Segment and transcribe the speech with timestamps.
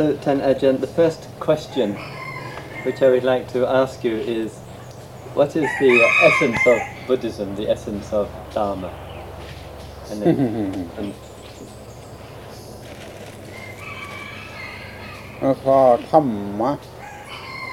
[0.00, 1.96] So, Tan Ajahn, the first question
[2.84, 4.58] which I would like to ask you is
[5.34, 8.92] what is the essence of Buddhism, the essence of Dharma?
[10.10, 11.14] And then, and
[15.42, 15.78] แล้วก็
[16.10, 16.26] ธรร
[16.60, 16.72] มะ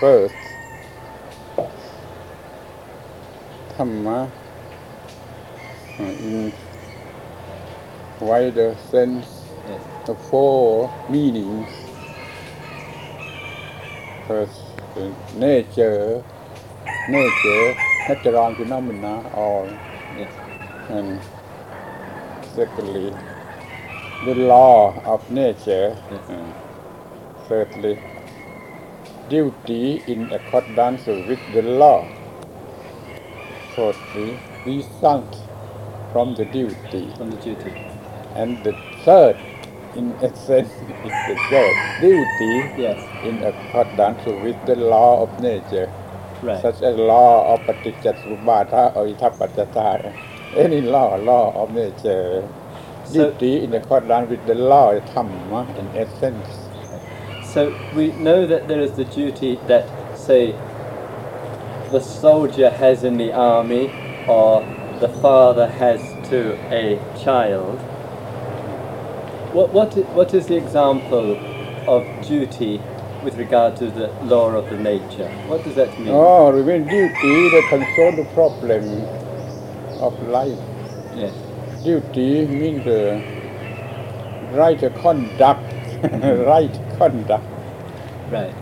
[0.02, 0.42] first
[3.76, 4.20] ธรรมะ
[6.28, 6.52] in
[8.30, 9.30] wider sense
[9.70, 10.66] yes, the four
[11.14, 11.72] meanings
[14.29, 14.61] first
[15.37, 16.23] nature
[17.09, 17.75] nature
[18.09, 19.15] natural phenomena
[20.19, 20.33] yes,
[20.91, 21.21] and
[22.55, 23.11] secondly
[24.27, 25.97] the law of nature
[26.29, 26.55] and
[27.49, 27.99] thirdly
[29.31, 32.07] duty in accordance with the law
[33.75, 35.39] fourthly result
[36.13, 37.73] from the duty from the duty.
[38.37, 39.37] and the third
[39.99, 40.71] in essence
[41.09, 42.55] is the third duty
[42.87, 45.91] Yes, in accordance with the law of nature
[46.43, 46.63] right.
[46.63, 50.13] such as law of paticcasamuppada or idappaccayata
[50.57, 52.49] any law law of nature
[53.05, 56.49] So- duty in accordance with the law of dhamma in essence
[57.55, 57.63] So
[57.97, 59.85] we know that there is the duty that,
[60.19, 60.53] say,
[61.91, 63.85] the soldier has in the army
[64.29, 64.61] or
[65.01, 67.79] the father has to a child.
[69.59, 71.37] What, what, what is the example
[71.89, 72.81] of duty
[73.25, 75.29] with regard to the law of the nature?
[75.49, 76.11] What does that mean?
[76.11, 78.85] oh remain duty that control the problem
[79.99, 80.57] of life
[81.17, 81.35] Yes.
[81.83, 83.21] duty means the
[84.53, 85.75] right conduct
[86.47, 87.45] right conduct
[88.31, 88.55] Right.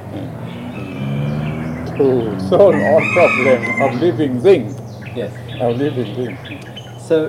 [1.99, 4.75] to solve all problem of living thing
[5.15, 5.35] Yes.
[5.61, 6.39] of living thing
[6.99, 7.29] So,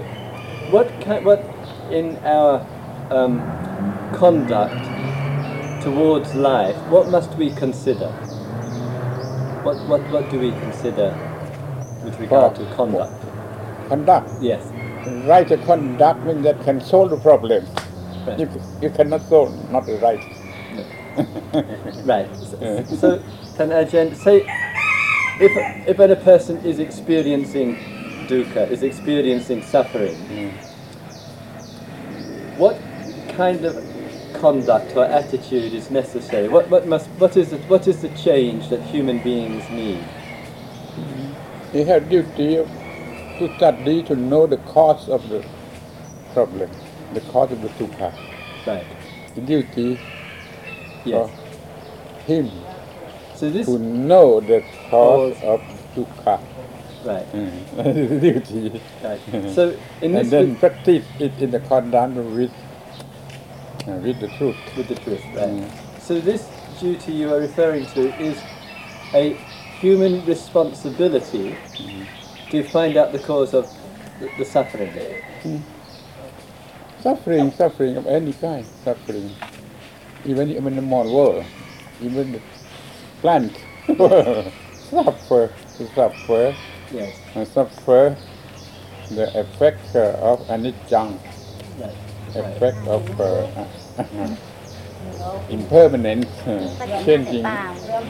[0.72, 1.44] what kind, what
[1.92, 2.66] in our
[3.12, 3.40] um,
[4.14, 8.10] conduct towards life, what must we consider?
[9.64, 11.16] What, what, what do we consider
[12.04, 13.24] with regard to conduct?
[13.88, 14.64] conduct Yes,
[15.28, 17.66] right a conduct means that can solve the problem
[18.26, 18.50] right, you,
[18.82, 20.24] you cannot solve not the right
[22.06, 22.30] right.
[22.46, 23.24] So, so
[23.58, 24.46] then, Ajahn, say
[25.40, 25.52] if
[25.88, 27.76] if a person is experiencing
[28.28, 30.18] dukkha, is experiencing suffering,
[32.58, 32.80] what
[33.38, 33.76] kind of
[34.34, 36.48] conduct or attitude is necessary?
[36.50, 40.04] What, what must what is the, what is the change that human beings need?
[41.72, 42.56] he have duty
[43.40, 45.46] to study to know the cause of the
[46.34, 46.70] problem
[47.14, 48.12] the cause of the dukkha
[48.66, 48.86] Right.
[49.36, 50.00] the duty
[51.06, 51.30] Yes.
[51.30, 51.30] for
[52.32, 52.50] him
[53.36, 55.62] So this to know the cause of
[55.96, 56.40] dukkha
[57.06, 57.28] right.
[57.34, 58.22] Mm.
[58.22, 59.20] duty Right.
[59.54, 62.52] So in and this then practice it in accordance with
[63.88, 65.50] uh, with the truth with the truth, right?
[65.50, 65.72] Mm.
[66.02, 66.48] So this
[66.80, 68.42] duty you are referring to is
[69.14, 69.34] a
[69.80, 71.56] human responsibility
[72.52, 73.68] to find out the cause of
[74.20, 74.92] the, the suffering.
[77.02, 79.36] suffering suffering of any kind suffering
[80.26, 81.46] even in the small world
[82.02, 82.42] even the
[83.22, 83.54] plant
[84.90, 85.52] suffer
[85.96, 86.56] suffer
[86.92, 87.20] Yes.
[87.36, 88.16] and suffer
[89.12, 91.27] the effect of any Right.
[92.36, 93.66] Effect of uh,
[95.50, 97.46] impermanence uh, changing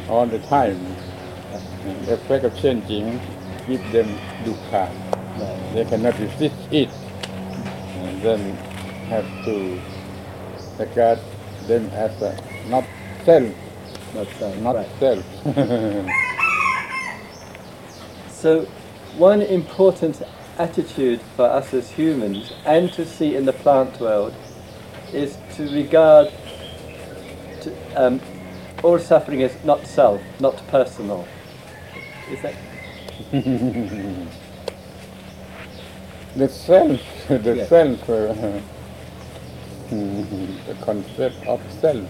[0.10, 0.80] all the time.
[2.08, 3.20] Effect of changing
[3.68, 4.08] give them
[4.44, 4.90] dukkha.
[5.74, 6.90] They cannot resist it.
[7.98, 8.56] And then
[9.10, 9.82] have to
[10.80, 11.20] regard
[11.68, 12.36] them as a
[12.70, 12.86] not
[13.26, 13.54] self
[14.14, 14.54] Not so.
[14.56, 14.90] not right.
[15.00, 15.26] self.
[18.30, 18.66] So,
[19.18, 20.22] one important
[20.60, 24.34] attitude for us as humans and to see in the plant world
[25.14, 26.32] is to regard
[27.62, 28.20] to, um,
[28.84, 31.28] all suffering as not self, not personal.
[32.32, 32.54] Is that
[36.36, 37.70] the self the Yes.
[37.70, 38.34] self uh,
[39.90, 42.10] the concept of self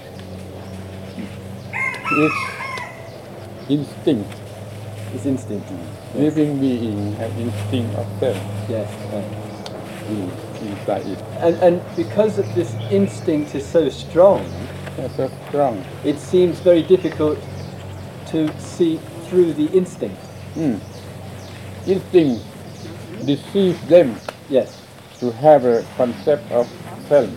[2.12, 2.34] is
[3.70, 4.34] instinct
[5.14, 5.70] is instinct?
[6.18, 8.38] Living being have instinct of self
[8.70, 8.90] Yes.
[9.14, 9.48] Right.
[10.62, 14.44] inside it And, and because of this instinct is so strong,
[14.98, 17.38] That's so strong it seems very difficult
[18.32, 19.00] to see
[19.30, 20.18] through the instinct.
[20.56, 20.80] mm.
[21.86, 22.44] instinct
[23.26, 24.16] deceive them
[24.50, 24.70] Yes.
[25.20, 26.68] to have a concept of
[27.08, 27.30] self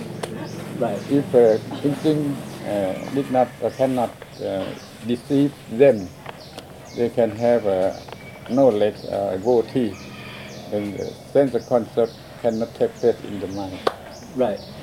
[0.79, 0.99] Right.
[1.11, 4.11] if uh, instinct uh, did not or cannot
[4.43, 4.65] uh,
[5.07, 6.09] deceive them,
[6.97, 8.01] they can have a
[8.51, 9.97] knowledge, uh, devotee,
[10.73, 12.13] and the sense of concept
[12.43, 13.79] cannot take place in the mind.
[14.37, 14.61] Right.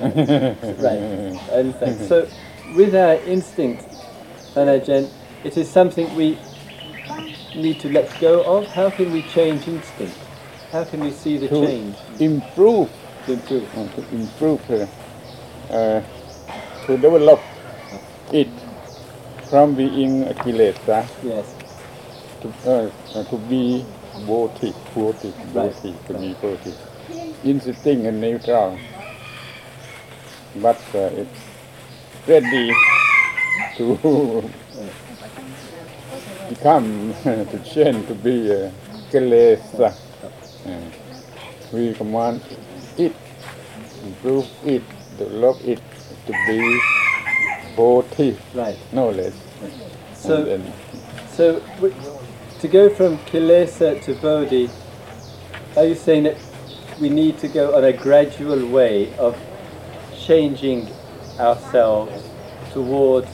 [0.78, 1.00] Right.
[1.50, 2.00] I understand.
[2.08, 2.28] So
[2.74, 3.84] with our instinct,
[4.54, 5.08] Anajan,
[5.44, 6.38] it is something we
[7.54, 8.68] need to let go of.
[8.68, 10.16] How can we change instinct?
[10.72, 12.90] How can we see the to change improve
[13.26, 13.68] to improve?
[13.76, 16.02] uh, to improve uh, uh,
[16.86, 17.40] to develop
[18.32, 18.48] it
[19.48, 21.57] from being a kilesa Yes.
[22.40, 23.84] To uh, uh, to be
[24.26, 25.72] bodhi, bodhi, Right.
[25.74, 26.74] bodhi, to be bodhi.
[27.44, 28.78] Instinct and neutral,
[30.56, 31.40] but uh, it's
[32.26, 32.72] ready
[33.76, 34.50] to
[36.48, 38.72] become to change to be a
[39.10, 39.94] kilesa.
[40.66, 40.70] Uh,
[41.72, 42.40] we command
[42.96, 43.14] it,
[44.04, 44.82] improve it,
[45.18, 45.80] develop it
[46.26, 46.80] to be
[47.76, 48.76] bodhi, Right.
[48.92, 49.34] knowledge.
[50.14, 50.72] So, then
[51.36, 51.94] so w-
[52.59, 54.69] to go from kilesa to bodhi,
[55.75, 56.37] are you saying that
[56.99, 59.35] we need to go on a gradual way of
[60.17, 60.87] changing
[61.39, 62.29] ourselves
[62.71, 63.27] towards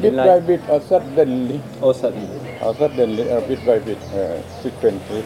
[0.00, 2.58] bit by enlightenment bit or suddenly, or suddenly?
[2.62, 5.24] or suddenly or bit by bit, uh, sequentially.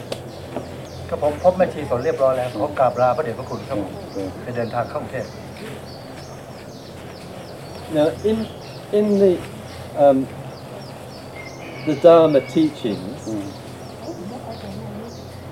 [1.09, 5.25] ก็ผมพบแม่ชีสนเรียบร้อยแล้วขอกราบลาพระเดชพระคุณครับผม Uh, จะเดินทางเข้ากรุงเทพ
[7.95, 8.37] Now, in
[8.97, 9.33] in the
[10.03, 10.17] um,
[11.86, 13.52] the Dharma teachings, Mm.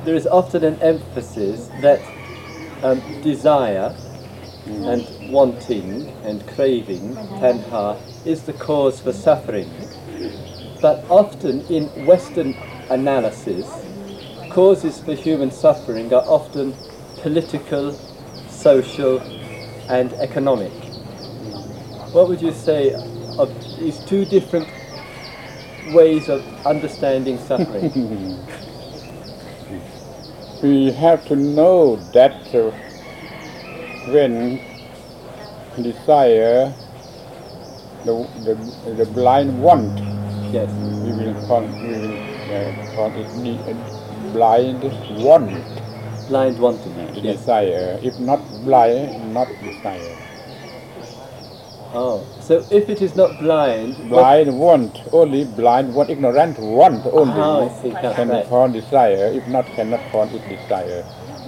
[0.04, 2.00] there is often an emphasis that
[2.82, 3.94] um, desire
[4.66, 9.70] and wanting and craving, tanha, is the cause for suffering.
[10.80, 12.54] But often in Western
[12.90, 13.66] analysis,
[14.50, 16.74] causes for human suffering are often
[17.22, 17.98] political,
[18.48, 19.20] social,
[19.88, 20.72] and economic.
[22.12, 22.92] What would you say
[23.38, 24.68] of these two different
[25.92, 27.90] ways of understanding suffering?
[30.62, 32.70] we have to know that uh,
[34.12, 34.60] when
[35.82, 36.72] desire,
[38.04, 38.54] the, the,
[38.94, 39.98] the blind want,
[40.52, 40.68] yes.
[41.04, 42.18] we will call, we will
[42.52, 43.74] uh, call it the
[44.32, 44.82] blind
[45.22, 45.50] want,
[46.28, 46.94] Blind wanting.
[47.14, 47.38] the Yes.
[47.40, 47.98] desire.
[48.02, 50.16] If not blind, not desire.
[51.94, 57.40] Oh, so if it is not blind, Blind want, only blind want, ignorant want only.
[57.40, 58.46] I see, can right.
[58.46, 61.04] call desire, if not cannot call it desire.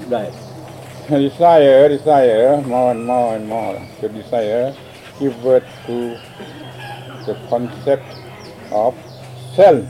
[0.08, 0.32] right,
[1.08, 3.82] desire, desire, more and more and more.
[4.00, 4.74] The desire
[5.18, 6.18] give birth to
[7.26, 8.06] the concept
[8.72, 8.94] of
[9.54, 9.84] self.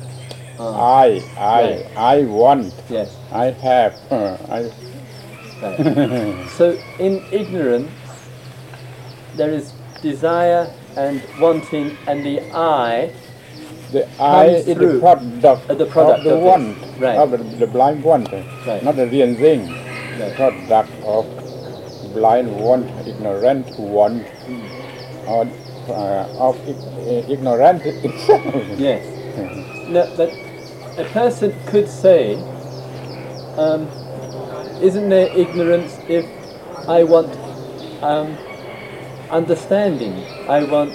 [0.58, 1.00] Ah.
[1.02, 1.86] I, I, Right.
[1.96, 4.70] I want, yes, I have, uh, I.
[5.62, 6.48] right.
[6.58, 7.90] so in ignorance,
[9.36, 13.12] there is desire and wanting, and the I,
[13.92, 17.18] The I is the product, Uh, the product of the of want, Right.
[17.18, 18.82] of the, the blind want, Right.
[18.82, 19.66] not the real thing.
[20.20, 20.34] Right.
[20.36, 21.26] Product of
[22.14, 24.26] blind want, ignorant want,
[25.26, 25.46] or
[25.88, 28.54] uh, of uh, ignorance itself.
[28.78, 29.02] yes.
[29.88, 30.30] No, but
[30.98, 32.34] a person could say,
[33.56, 33.88] um,
[34.80, 36.24] isn't there ignorance if
[36.88, 37.30] I want
[38.02, 38.36] um,
[39.30, 40.94] understanding, I want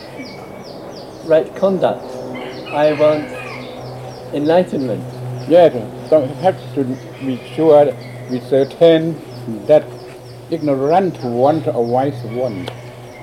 [1.26, 2.04] right conduct,
[2.74, 3.28] I want
[4.34, 5.04] enlightenment?
[5.50, 5.74] Yes,
[6.10, 6.84] so we have to
[7.26, 7.94] be sure,
[8.30, 9.20] be certain
[9.68, 9.86] that
[10.50, 12.68] ignorant want or wise one,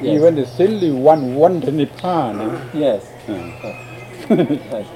[0.03, 0.17] Yes.
[0.17, 2.75] Even the silly one want Nibbana.
[2.75, 3.07] Yes.
[3.29, 3.77] Uh,
[4.73, 4.87] Right.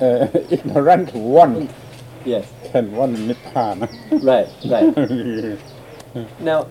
[0.00, 1.70] uh, ignorant want
[2.24, 2.46] Yes.
[2.72, 3.86] can want Nibbana.
[4.22, 4.48] Right.
[4.64, 5.58] Right.
[6.40, 6.68] Now,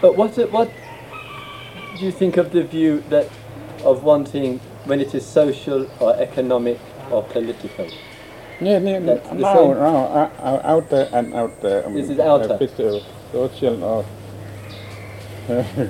[0.00, 0.70] but what what
[1.98, 3.28] do you think of the view that
[3.84, 6.78] of wanting when it is social or economic
[7.10, 7.86] or political?
[8.60, 11.82] Yeah, yeah, no, no, no, out there and out there.
[11.90, 12.52] This is outer.
[12.52, 13.02] Uh, physical,
[13.32, 14.04] social or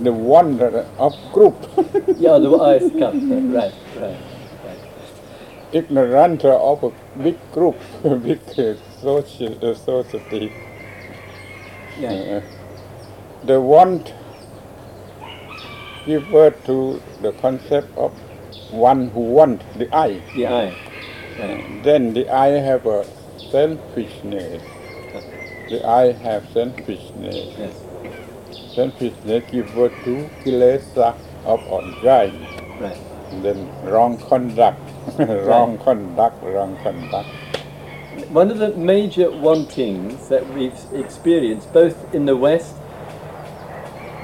[0.00, 1.56] the wonder of group.
[2.18, 4.16] yeah, the ice cup, right, right.
[5.72, 6.90] Ignorant of a
[7.22, 7.76] big group,
[8.22, 10.52] big uh, social uh, society.
[11.98, 12.10] Yeah.
[12.10, 12.61] Uh,
[13.44, 14.12] the want
[16.06, 18.12] give birth to the concept of
[18.70, 20.74] one who want the I The eye.
[21.38, 21.82] Right.
[21.84, 23.04] then the I have a
[23.50, 24.62] selfishness
[25.70, 27.74] the I have selfishness Yes.
[28.74, 31.60] selfishness give birth to kilesa of
[32.80, 32.98] Right.
[33.42, 34.80] then wrong conduct
[35.18, 37.28] wrong conduct wrong conduct
[38.30, 42.76] One of the major wantings that we've experienced both in the West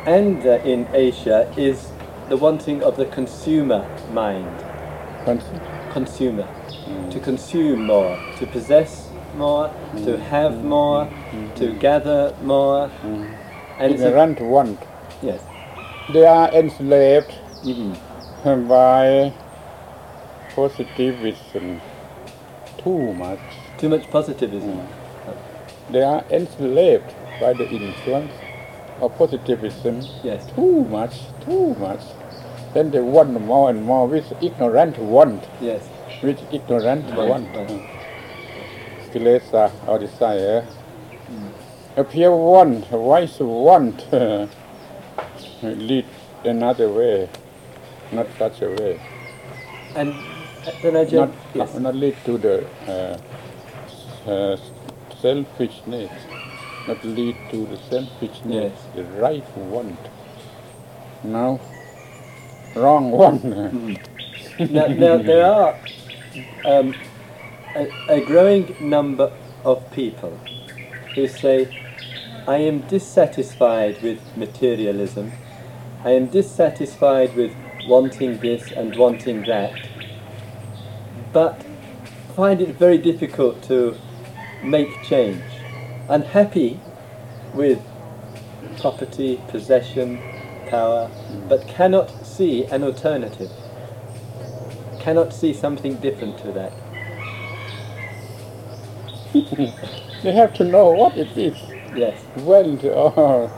[0.08, 1.90] and in Asia is
[2.30, 4.64] the wanting of the consumer mind.
[5.26, 5.60] Cons-
[5.92, 6.48] consumer,
[6.86, 7.10] mm.
[7.10, 10.04] to consume more, to possess more, mm.
[10.04, 10.64] to have mm.
[10.64, 11.08] more,
[11.56, 12.90] to gather more,
[13.78, 14.80] and it's a, want.
[15.20, 15.42] Yes,
[16.14, 17.92] they are enslaved hmm
[18.66, 19.34] by
[20.54, 21.80] positivism.
[22.78, 23.40] Too much.
[23.76, 24.88] Too much positivism.
[25.90, 28.32] They are enslaved by the influence
[29.00, 30.47] of positivism Yes.
[30.55, 31.14] too much,
[31.45, 32.00] too much.
[32.75, 35.88] Then they want more and more with ignorant want, Yes.
[36.23, 37.57] with ignorant Right, want.
[37.57, 37.81] right.
[39.12, 40.64] Kilesa or desire
[41.97, 44.07] appear want, wise want,
[45.62, 46.05] lead
[46.45, 47.28] another way,
[48.12, 49.00] not such a way.
[49.97, 50.14] And
[50.83, 51.75] then I Not, yes.
[51.75, 54.57] not lead to the uh, uh,
[55.21, 56.12] selfishness,
[56.88, 58.87] not lead to the selfishness, Yes.
[58.97, 59.99] the right want.
[61.23, 61.61] No,
[62.75, 63.99] wrong one.
[64.59, 65.78] now, now there are
[66.64, 66.95] um,
[67.76, 69.33] a, a growing number
[69.64, 70.37] of people
[71.14, 71.68] who say,
[72.47, 75.33] I am dissatisfied with materialism,
[76.04, 77.52] I am dissatisfied with
[77.87, 79.73] wanting this and wanting that,
[81.33, 81.62] but
[82.35, 83.97] find it very difficult to
[84.62, 85.42] make change.
[86.08, 86.80] Unhappy
[87.54, 87.80] with
[88.80, 90.20] property, possession,
[90.68, 91.10] power,
[91.48, 93.50] but cannot see an alternative
[95.00, 96.72] cannot see something different to that.
[100.22, 101.56] they have to know what it is,
[101.94, 103.50] Yes, when to, or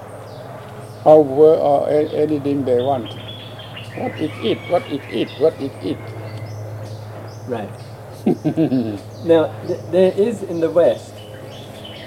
[1.04, 3.12] over or anything they want.
[3.96, 4.58] What is it?
[4.70, 5.28] What is it?
[5.40, 5.98] What is it?
[7.48, 7.70] right.
[9.26, 11.14] now, th- there is in the West,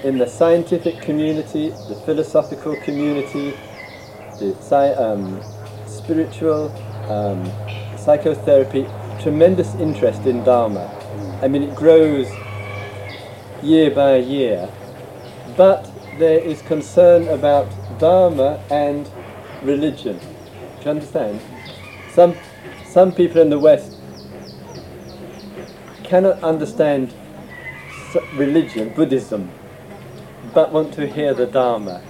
[0.04, 3.58] in the scientific community, the philosophical community,
[4.40, 5.42] the sci- um,
[5.88, 6.70] spiritual,
[7.10, 7.50] um,
[7.98, 8.86] psychotherapy,
[9.22, 10.92] tremendous interest in Dharma.
[11.42, 12.28] I mean, it grows
[13.62, 14.70] year by year,
[15.56, 17.68] but there is concern about
[17.98, 19.10] Dharma and
[19.62, 20.20] religion.
[20.20, 21.40] Do you understand?
[22.12, 22.36] Some,
[22.86, 23.94] some people in the West
[26.04, 27.14] cannot understand
[28.36, 29.50] religion, Buddhism,
[30.54, 32.02] but want to hear the Dharma.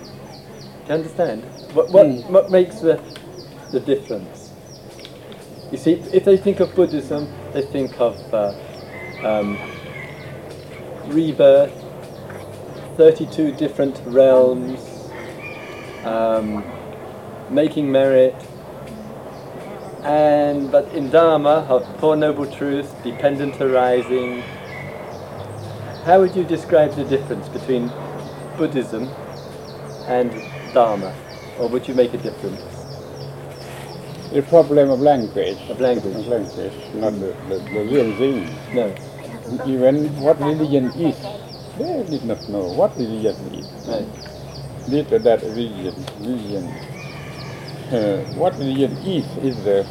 [0.86, 1.44] Do you understand?
[1.74, 3.02] What, what, what makes the,
[3.72, 4.52] the difference?
[5.72, 8.54] You see, if they think of Buddhism, they think of uh,
[9.24, 9.58] um,
[11.06, 11.74] rebirth,
[12.98, 14.80] 32 different realms,
[16.04, 16.64] um,
[17.50, 18.36] making merit,
[20.04, 24.42] and but in Dharma of Four Noble Truths, dependent arising.
[26.04, 27.90] How would you describe the difference between
[28.58, 29.10] Buddhism
[30.08, 30.32] and
[30.74, 31.14] Dharma?
[31.60, 32.62] Or would you make a difference
[34.32, 35.58] The problem of language.
[35.70, 36.16] of language?
[36.16, 38.50] Of language, not the, the, the real thing.
[38.74, 38.96] No.
[39.68, 41.16] Even what religion is,
[41.78, 43.68] they did not know what religion is.
[43.88, 44.08] Right.
[44.88, 46.66] This or that religion, religion.
[47.94, 49.86] Uh, what religion is is the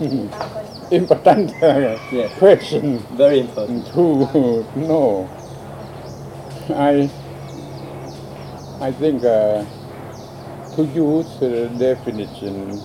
[0.90, 2.36] important uh, Yes.
[2.38, 3.86] question Very important.
[3.94, 5.28] to know.
[6.70, 7.08] I
[8.80, 9.64] I think uh,
[10.76, 12.80] to use the definition,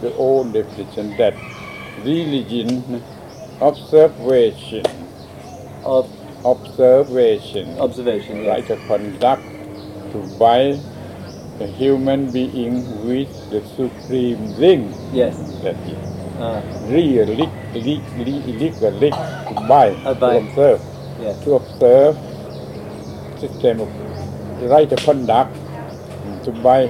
[0.00, 1.34] the old definition that
[2.04, 3.02] religion,
[3.60, 4.84] observation,
[5.84, 6.10] Of
[6.44, 8.48] observation, observation, yes.
[8.52, 9.42] right of conduct
[10.12, 10.76] to by
[11.60, 15.36] a human being with the supreme thing Yes.
[15.62, 15.96] that is
[16.40, 18.70] Ah, really, really, really, really
[19.48, 20.80] to by, to observe,
[21.20, 21.36] yes.
[21.44, 22.16] to observe
[23.40, 23.88] system of
[24.68, 25.54] right of conduct
[26.44, 26.86] to buy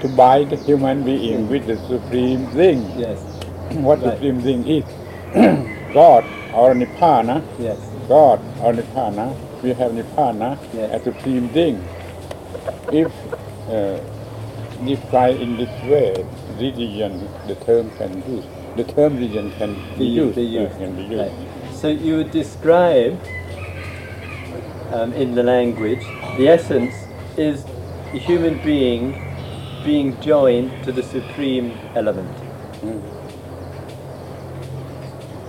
[0.00, 2.80] to by the human being with the supreme thing.
[2.98, 3.18] Yes.
[3.86, 4.12] what Right.
[4.12, 4.84] supreme thing is
[5.94, 6.24] God
[6.54, 7.42] or Nibbana.
[7.58, 7.78] Yes.
[8.08, 10.90] God or Nibbana, we have Nibbana Yes.
[10.92, 11.82] as supreme thing.
[12.92, 13.10] If
[13.70, 13.98] uh,
[14.84, 16.26] described in this way,
[16.58, 18.44] religion, the term can use.
[18.76, 20.36] The term religion can be, Be used.
[20.36, 20.36] used.
[20.36, 20.76] Be used.
[20.76, 21.32] Can be used.
[21.32, 21.74] Right.
[21.74, 23.18] So you describe
[24.92, 26.02] um, in the language
[26.36, 26.94] the essence
[27.36, 27.64] is
[28.12, 29.20] a human being
[29.84, 32.30] being joined to the supreme element.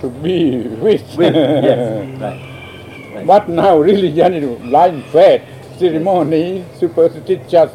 [0.00, 1.16] To be with.
[1.16, 3.14] With yes, right.
[3.16, 3.26] right.
[3.26, 5.42] But now religion is blind faith,
[5.78, 7.72] ceremony, superstitious.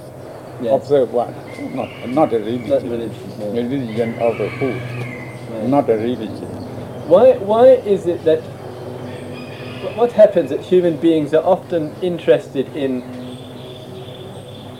[0.62, 0.72] Yes.
[0.72, 1.34] Observe one.
[1.75, 2.70] Not, not a religion.
[2.70, 3.39] Not religion.
[3.39, 3.46] no.
[3.48, 4.82] A religion of a food,
[5.50, 5.68] Right.
[5.68, 6.48] not a religion.
[7.10, 8.44] Why, why is it that
[9.96, 13.02] what happens that human beings are often interested in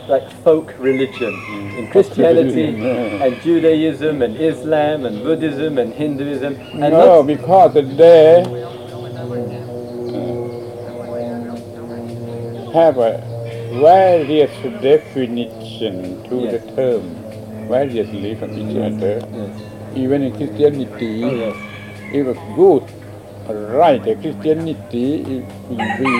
[0.08, 1.78] like folk religion, mm.
[1.78, 2.64] in Christianity
[3.22, 8.42] and Judaism and Islam and Buddhism and Hinduism and no, because they
[12.72, 13.20] have a
[13.80, 14.50] various
[14.82, 16.64] definition to Yes.
[16.64, 17.02] the term
[17.68, 19.14] variously from each other.
[19.20, 19.32] Yes.
[19.32, 21.56] Uh, even in Christianity, Oh, yes.
[22.12, 22.84] if a good,
[23.48, 26.12] right the Christianity it will be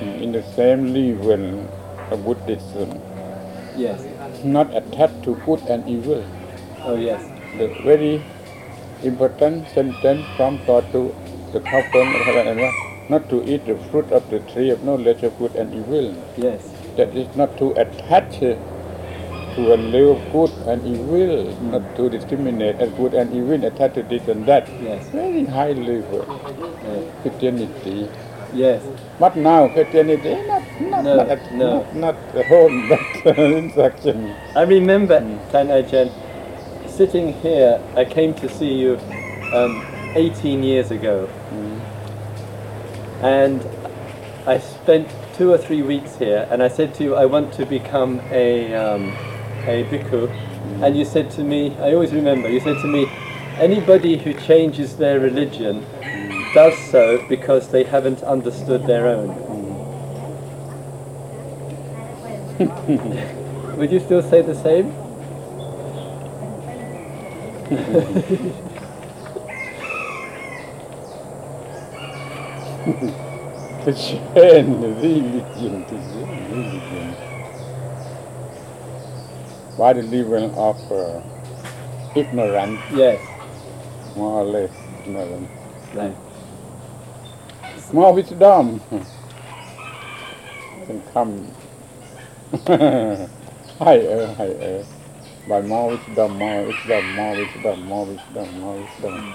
[0.00, 1.68] uh, in the same level
[2.10, 3.00] of Buddhism,
[3.76, 4.02] Yes.
[4.44, 6.24] not attached to good and evil.
[6.82, 7.22] Oh, yes.
[7.58, 8.22] The very
[9.02, 11.14] important sentence from God to
[11.52, 14.82] the couple of heaven and earth, not to eat the fruit of the tree of
[14.84, 16.14] knowledge of good and evil.
[16.36, 16.62] Yes.
[16.96, 18.42] That is not to attach
[19.58, 23.94] to a level of good and evil, not to discriminate as good and evil, attach
[23.94, 24.68] to this and that.
[24.80, 25.08] Yes.
[25.08, 26.22] Very high level
[26.84, 27.22] Yes.
[27.22, 28.08] Christianity.
[28.54, 28.82] Yes.
[29.18, 31.70] But now Christianity not not No, not, at, no.
[31.82, 34.34] not, not the whole that instruction.
[34.54, 35.18] I remember,
[35.50, 36.08] Tan Ajahn,
[36.88, 38.96] sitting here, I came to see you
[39.52, 39.84] um,
[40.14, 41.28] 18 years ago.
[43.22, 43.66] And
[44.46, 47.66] I spent two or three weeks here, and I said to you, I want to
[47.66, 49.12] become a, um,
[49.68, 50.28] a bhikkhu.
[50.82, 53.06] And you said to me, I always remember, you said to me,
[53.58, 55.84] anybody who changes their religion
[56.54, 59.28] does so because they haven't understood their own.
[63.78, 64.92] Would you still say the same?
[73.84, 77.27] to change religion to religion.
[79.78, 81.22] By the level of uh,
[82.16, 83.20] ignorance, Yes.
[84.16, 84.70] more or less
[85.06, 85.48] ignorance.
[85.94, 86.16] Right.
[87.92, 88.80] More wisdom
[90.86, 91.46] can come
[93.78, 94.84] higher, higher.
[95.48, 99.34] By more wisdom, more wisdom, more wisdom, more wisdom, more wisdom.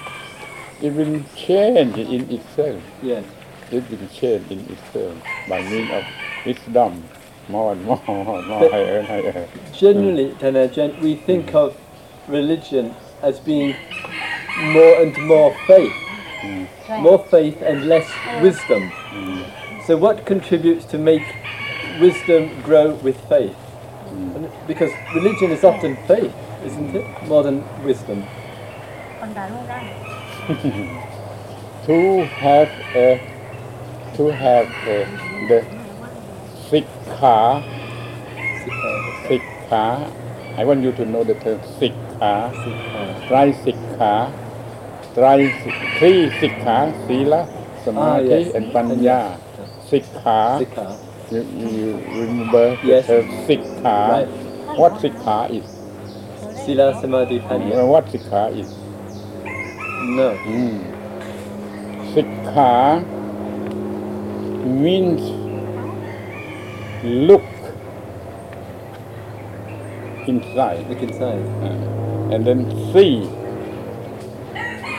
[0.82, 2.84] It will change in itself.
[3.02, 3.26] Yes.
[3.72, 6.04] It will change in itself by means of
[6.46, 7.04] wisdom,
[7.50, 9.48] more and more, and more, higher and higher.
[9.74, 11.56] Generally, Tan Ajahn, we think mm.
[11.56, 11.78] of
[12.28, 13.76] religion as being
[14.72, 15.94] more and more faith,
[16.42, 16.68] mm.
[17.02, 18.10] more faith and less
[18.42, 18.90] wisdom.
[19.12, 19.86] Mm.
[19.86, 21.24] So, what contributes to make
[22.00, 23.56] wisdom grow with faith?
[24.08, 24.50] Mm.
[24.68, 27.28] Because religion is often faith, isn't it?
[27.28, 28.24] More than wisdom.
[31.86, 33.20] to have a,
[34.16, 35.06] to have a,
[35.48, 35.83] the
[37.14, 37.64] sikha,
[39.28, 40.12] sikha.
[40.58, 42.52] I want you to know the term sikha.
[43.28, 44.32] Try sikha.
[45.14, 45.50] Try
[46.00, 47.48] three sikha, sila,
[47.86, 48.56] samadhi, yes.
[48.56, 49.38] and panya.
[49.90, 50.58] Sikha.
[50.60, 50.98] Sikha.
[51.32, 53.08] You, you remember Yes.
[53.08, 53.98] the term sikha.
[54.12, 54.30] Right.
[54.78, 55.66] What sikha is?
[56.66, 57.86] Sila Samadhi Panya.
[57.88, 58.70] What sikha is?
[60.18, 60.38] No.
[60.46, 60.82] Mm.
[62.14, 63.04] Sikha
[64.66, 65.43] means
[67.04, 67.44] look
[70.28, 71.44] inside Look inside.
[71.62, 73.28] uh, and then see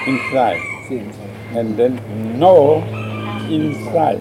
[0.06, 1.30] inside See inside.
[1.56, 1.96] and then
[2.38, 2.82] know
[3.48, 4.20] inside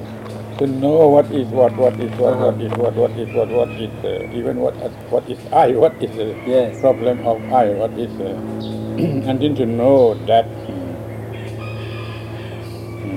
[0.60, 3.70] to know what is what what is what what is what what is what what
[3.72, 4.76] is uh, even what
[5.12, 6.80] what is I what is the Yes.
[6.80, 8.40] problem of I what is uh,
[9.30, 10.96] and then to know that mm,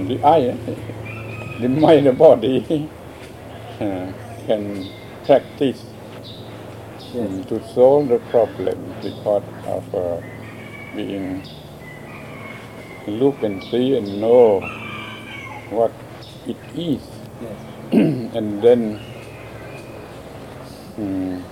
[0.09, 0.57] the I
[1.61, 2.65] the mind the body
[3.81, 4.07] uh,
[4.47, 4.89] can
[5.25, 5.83] practice
[7.15, 7.47] Yes.
[7.47, 10.21] to solve the problem because of uh,
[10.95, 11.43] being
[13.07, 14.61] look and see and know
[15.71, 15.93] what
[16.47, 17.01] it is
[17.41, 17.59] Yes.
[18.37, 19.01] and then
[20.99, 21.43] mm,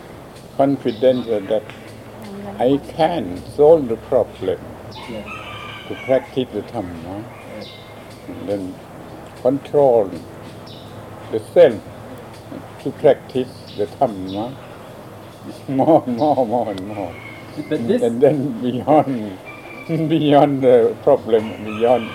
[0.56, 1.62] confidence that
[2.58, 4.60] I can solve the problem
[5.08, 5.26] Yes.
[5.88, 7.24] to practice the Dhamma
[7.56, 7.68] Yes.
[8.28, 8.74] and then
[9.42, 10.10] control
[11.32, 11.80] the self
[12.84, 14.54] to practice the Dhamma
[15.68, 17.14] more, more, more and more.
[17.68, 18.02] But this.
[18.02, 19.38] And then beyond,
[19.88, 22.10] beyond the problem, beyond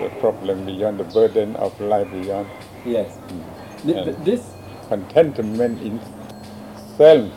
[0.00, 2.48] the problem, beyond the burden of life, beyond
[2.84, 3.16] Yes.
[3.16, 3.42] Hmm.
[4.04, 4.42] But this.
[4.88, 6.00] contentment in
[6.96, 7.30] self,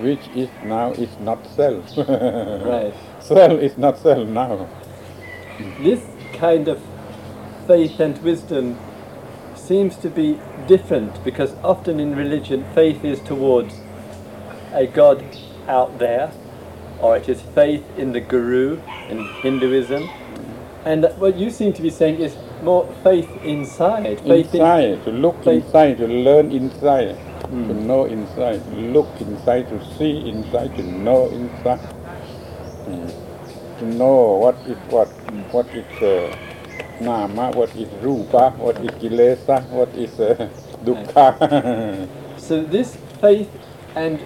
[0.00, 1.96] which is now is not self.
[1.98, 2.94] Right.
[3.20, 4.68] Self is not self now.
[5.80, 6.02] This
[6.34, 6.80] kind of
[7.66, 8.78] faith and wisdom
[9.68, 13.74] seems to be different because often in religion faith is towards
[14.72, 15.22] a God
[15.68, 16.32] out there,
[17.00, 20.08] or it is faith in the Guru in Hinduism.
[20.86, 25.44] And what you seem to be saying is more faith inside, faith Inside, to look
[25.44, 30.82] faith- inside, to learn inside, to know inside, to look inside, to see inside, to
[30.82, 31.80] know inside.
[32.86, 33.12] Mm.
[33.80, 35.08] To know what is what,
[35.52, 36.34] what is uh,
[37.00, 40.48] nama, what is rupa, what is kilesa, what is uh,
[40.84, 42.08] dukkha.
[42.38, 43.50] So this faith
[43.94, 44.20] and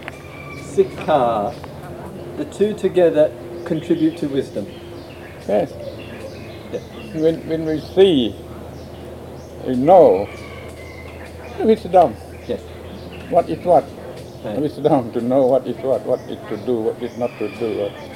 [0.62, 1.54] sikha
[2.36, 3.32] the two together
[3.64, 4.66] contribute to wisdom.
[5.48, 5.72] Yes.
[7.14, 8.34] When, when we see,
[9.66, 10.28] we know
[11.60, 12.16] wisdom.
[12.46, 12.60] Yes.
[13.30, 13.84] What is what?
[14.44, 14.58] Right.
[14.58, 17.78] Wisdom to know what is what, what is to do, what is not to do.
[17.78, 18.11] What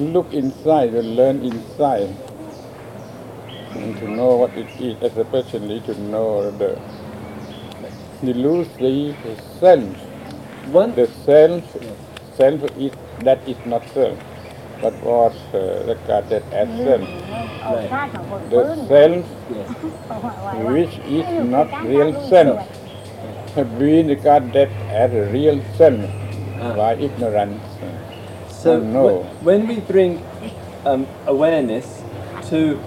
[0.00, 2.14] look inside and learn inside
[3.76, 6.78] and to know what it is, especially to know the
[8.22, 9.98] the the sense.
[10.72, 10.94] One?
[10.94, 11.64] The self,
[12.36, 14.18] self is that is not self,
[14.80, 17.08] but was uh, regarded as self.
[18.50, 19.26] The self,
[20.72, 22.66] which is not real self,
[23.78, 26.10] being regarded as real self
[26.60, 26.74] ah.
[26.74, 27.62] by ignorance.
[28.66, 29.22] So oh, no.
[29.46, 30.26] when we bring
[30.84, 32.02] um, awareness
[32.50, 32.82] to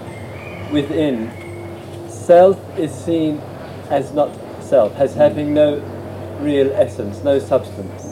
[0.70, 1.32] within,
[2.10, 3.40] self is seen
[3.88, 4.28] as not
[4.60, 5.80] self, as having no
[6.40, 8.04] real essence, no substance.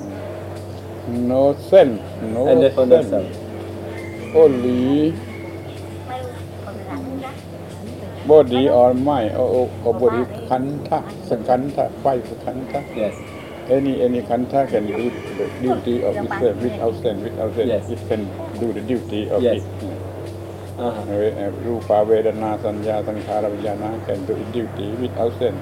[1.08, 3.36] No self, no and therefore no self.
[4.34, 5.12] Only
[8.26, 12.80] body or mind or, or body kanta, sankanta, five kanta.
[12.96, 13.37] Yes
[13.70, 17.68] any any country can do the duty of itself without sin, without sin.
[17.68, 17.90] Yes.
[17.90, 18.24] It can
[18.58, 19.62] do the duty of yes.
[19.62, 20.08] it.
[20.78, 21.00] Uh-huh.
[21.10, 25.54] Uh, Rupa, Vedana, Sanya, Sankhara, Vinnana can do the duty without sin.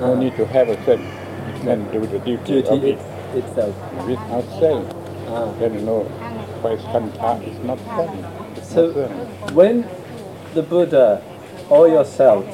[0.00, 0.14] No uh-huh.
[0.20, 1.06] need to have a sense.
[1.48, 2.98] It can do the duty, duty of it.
[3.38, 3.74] itself.
[4.06, 5.52] Without sin, uh-huh.
[5.60, 6.02] then no.
[6.02, 8.64] know, first khandha is not sin.
[8.64, 9.54] So not sin.
[9.54, 9.88] when
[10.54, 11.22] the Buddha
[11.70, 12.44] or yourself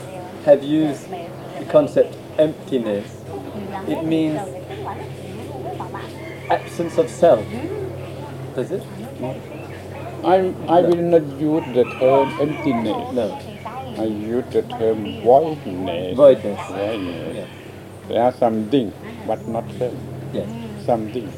[0.45, 3.09] have used the concept emptiness,
[3.89, 4.41] it means
[6.51, 7.45] absence of self.
[8.55, 8.83] Does it?
[9.21, 9.35] No.
[10.25, 13.13] I, I will not use the term emptiness.
[13.13, 13.39] No.
[13.99, 16.17] I use the term voidness.
[16.17, 16.59] Voidness.
[16.69, 17.37] voidness.
[17.37, 17.47] Yeah.
[18.09, 18.93] There are something,
[19.27, 19.95] but not self.
[20.33, 20.49] Yes.
[20.85, 21.33] Something,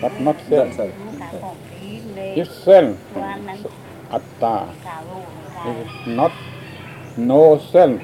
[0.00, 0.68] but not self.
[0.68, 1.44] Not self.
[1.44, 2.40] Okay.
[2.40, 2.98] If self,
[4.10, 4.68] atta,
[5.66, 6.32] it is not
[7.16, 8.00] no self.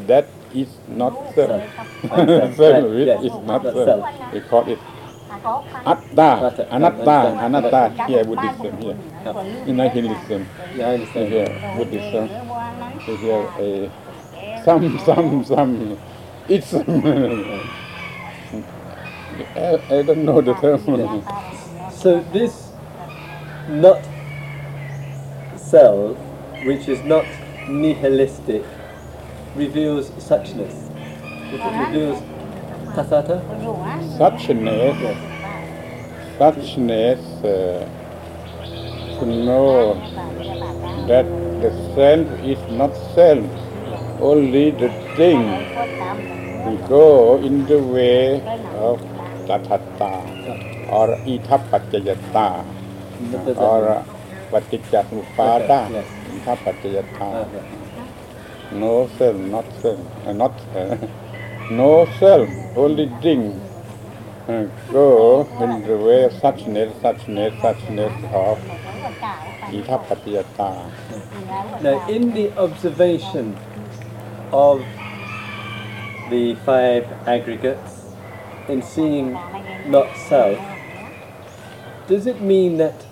[0.09, 0.25] that
[0.61, 0.71] is
[1.01, 1.61] not self.
[2.09, 2.55] Self.
[2.59, 3.19] self, Right, which yes.
[3.29, 3.87] is not Not self.
[3.87, 4.33] self.
[4.33, 4.98] We call it อัต
[5.44, 6.66] atta, Atta.
[6.70, 8.06] anatta, anatta.
[8.06, 8.96] Here, Buddhism, here.
[9.66, 10.46] In understand.
[11.28, 12.28] here, Buddhism.
[13.00, 15.98] Here, eh, a some, some, some.
[16.48, 16.74] It's.
[19.56, 21.24] I, I don't know the term.
[21.92, 22.72] So this
[23.68, 24.04] not
[25.56, 26.18] self,
[26.64, 27.24] which is not
[27.68, 28.64] nihilistic,
[29.56, 30.90] reveals suchness.
[31.52, 32.22] It reveals
[32.94, 33.36] Passate?
[34.18, 34.98] Suchness,
[36.38, 37.86] suchness, uh,
[39.18, 39.94] to know
[41.06, 41.26] that
[41.62, 43.44] the self is not self,
[44.20, 45.44] only the thing.
[46.66, 48.40] We go in the way
[48.76, 49.00] of
[49.46, 50.12] tathata
[50.90, 52.64] or idappaccayata
[53.56, 54.04] or
[54.50, 56.06] paticcasamuppada yes.
[58.72, 60.52] No self, not self, uh, not.
[60.74, 60.96] Uh,
[61.70, 63.60] no self, only thing.
[64.48, 68.58] Uh, go in the way of suchness, suchness, suchness of
[69.70, 70.90] idappaccayata.
[71.82, 73.56] Now, in the observation
[74.52, 74.80] of
[76.30, 78.06] the five aggregates,
[78.68, 79.32] in seeing
[79.86, 80.58] not self,
[82.08, 83.06] does it mean that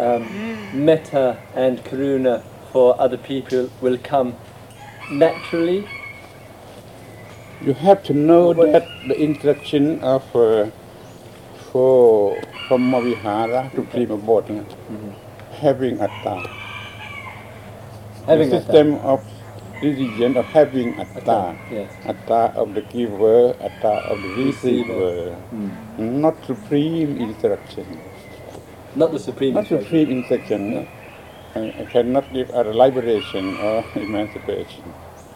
[0.00, 0.26] um,
[0.72, 4.34] metta and karuna for other people will come
[5.10, 5.86] naturally?
[7.60, 10.70] You have to know that the instruction of uh,
[11.72, 14.64] for from Mavihara to Prima Bodhana,
[15.60, 16.48] having atta.
[18.26, 18.66] Having the atta.
[18.66, 19.24] system of
[19.82, 21.18] religion of having atta.
[21.18, 21.92] Atta, yes.
[22.06, 25.36] Atta of the giver, atta of the receiver.
[25.52, 25.98] Mm.
[25.98, 28.00] Not supreme instruction.
[28.96, 29.54] Not the supreme.
[29.54, 29.84] Not instruction.
[29.86, 30.88] supreme instruction.
[31.56, 34.84] I, I cannot give a liberation or emancipation.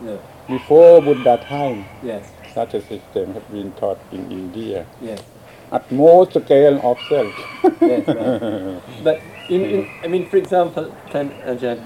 [0.01, 0.21] No.
[0.53, 2.31] Before Buddha time, Yes.
[2.55, 4.85] such a system has been taught in India.
[5.01, 5.23] Yes.
[5.71, 7.33] At most scale of self.
[7.81, 8.07] Yes.
[8.07, 8.83] Right.
[9.03, 11.81] But in, in, I mean, for example, Tan Ajahn,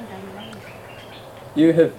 [1.54, 1.92] you have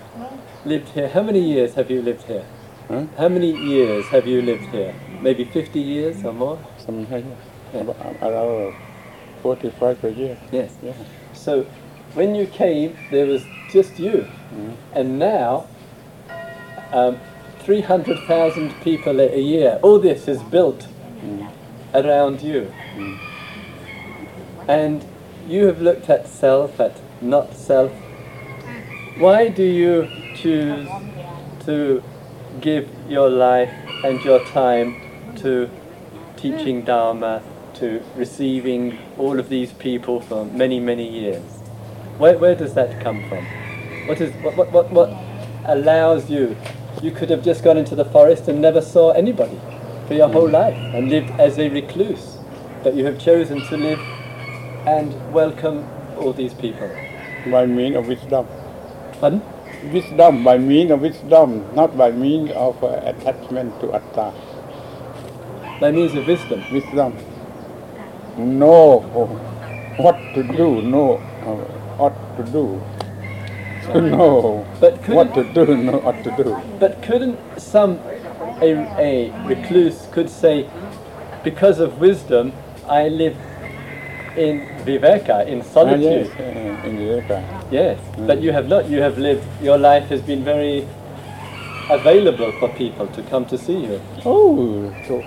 [0.66, 1.08] lived here.
[1.08, 2.44] How many years have you lived here?
[2.90, 3.06] Huh?
[3.18, 4.94] How many years have you lived here?
[5.22, 6.60] Maybe 50 years or more?
[6.86, 7.32] Something
[7.74, 7.80] Yeah.
[7.80, 8.76] about uh, around
[9.42, 10.38] 45 per year.
[10.52, 10.76] Yes.
[10.84, 10.92] Yeah.
[11.34, 11.66] So
[12.14, 14.28] when you came, there was just you.
[14.28, 14.72] Mm-hmm.
[15.00, 15.68] And now
[16.92, 17.20] um,
[17.60, 19.80] 300,000 people a year.
[19.82, 20.88] All this is built
[21.94, 22.72] around you.
[24.68, 25.06] And
[25.48, 27.92] you have looked at self, at not self.
[29.18, 30.88] Why do you choose
[31.66, 32.04] to
[32.62, 33.74] give your life
[34.04, 35.70] and your time to
[36.36, 37.42] teaching Dharma,
[37.76, 41.44] to receiving all of these people for many, many years?
[42.18, 43.46] Where, where does that come from?
[44.08, 45.10] What is what, what, what, what
[45.66, 46.56] allows you?
[47.02, 49.60] You could have just gone into the forest and never saw anybody
[50.08, 52.40] for your whole life and lived as a recluse,
[52.84, 54.00] but you have chosen to live
[54.88, 56.90] and welcome all these people.
[57.52, 58.48] by means of wisdom.
[59.20, 59.44] Pardon?
[59.94, 64.34] Wisdom by means of wisdom, not by means of uh, attachment to atta.
[65.80, 66.64] By means of wisdom.
[66.72, 67.16] Wisdom.
[68.38, 69.02] Know
[69.98, 71.56] what to do, know uh,
[72.02, 72.82] what to do.
[73.94, 76.58] To know But what to do, know what to do.
[76.80, 78.00] But couldn't some
[78.62, 80.70] a, a recluse could say,
[81.44, 82.52] because of wisdom,
[82.88, 83.38] I live
[84.36, 86.28] in viveka, in Ah, solitude.
[86.28, 87.72] yes, uh, in the Eka.
[87.72, 88.90] Yes, but you have not.
[88.90, 89.46] You have lived.
[89.62, 90.86] Your life has been very
[91.90, 94.02] available for people to come to see you.
[94.26, 95.24] Oh, so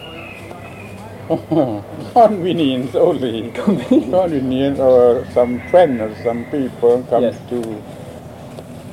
[2.13, 3.51] convenience only.
[3.53, 7.39] convenience or some friend or some people come Yes.
[7.49, 7.83] to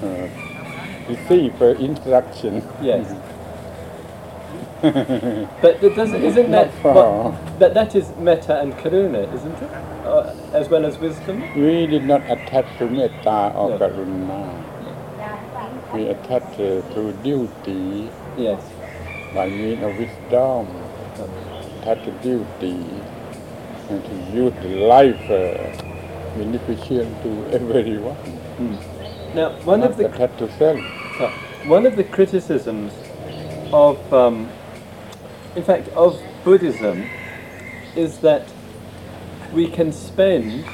[0.04, 0.28] uh,
[1.28, 2.64] see, for instruction.
[2.82, 3.06] Yes.
[4.82, 9.72] but doesn't, isn't that what, that that is metta and karuna, isn't it?
[10.06, 11.42] Uh, as well as wisdom.
[11.56, 13.78] We did not attach to metta or No.
[13.80, 14.64] karuna.
[15.94, 18.62] We attach uh, to duty Yes.
[19.34, 20.68] by means of wisdom.
[21.82, 22.86] Attach to duty
[23.90, 28.18] and to use the life uh, beneficent to everyone.
[29.38, 30.80] Now, one of the attached to self.
[31.22, 31.30] Uh,
[31.68, 32.92] One of the criticisms
[33.72, 34.50] of, um,
[35.56, 37.06] in fact, of Buddhism
[37.96, 38.48] is that
[39.54, 40.66] we can spend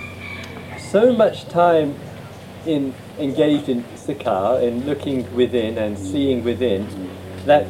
[0.80, 1.96] so much time
[2.66, 6.88] in engaged in sikha, in looking within and seeing within,
[7.46, 7.68] that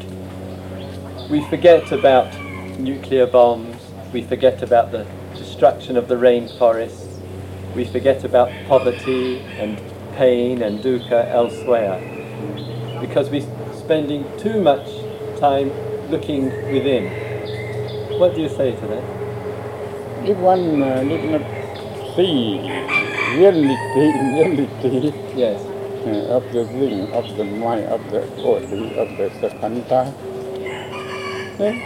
[1.28, 2.30] we forget about
[2.78, 3.78] nuclear bombs,
[4.14, 7.20] we forget about the destruction of the rainforests,
[7.76, 9.82] we forget about poverty and
[10.16, 12.00] pain and dukkha elsewhere
[13.02, 13.48] because we're
[13.78, 14.88] spending too much
[15.40, 15.72] time
[16.10, 17.06] looking within.
[18.20, 19.04] What do you say to that?
[20.30, 21.42] If one uh, did not
[22.16, 22.60] see
[23.36, 25.60] reality, reality Yes.
[26.06, 30.14] uh, of the thing, of the mind, of the body, of the sakanta,
[31.58, 31.82] then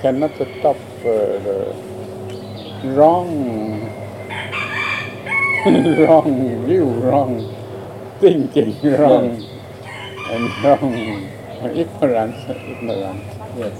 [0.00, 1.10] cannot stop uh,
[1.46, 1.74] the
[2.84, 3.80] wrong,
[5.66, 7.54] wrong view, wrong
[8.20, 9.42] thinking, wrong,
[10.30, 10.94] and wrong
[11.76, 13.24] ignorance, ignorance.
[13.56, 13.76] Yes.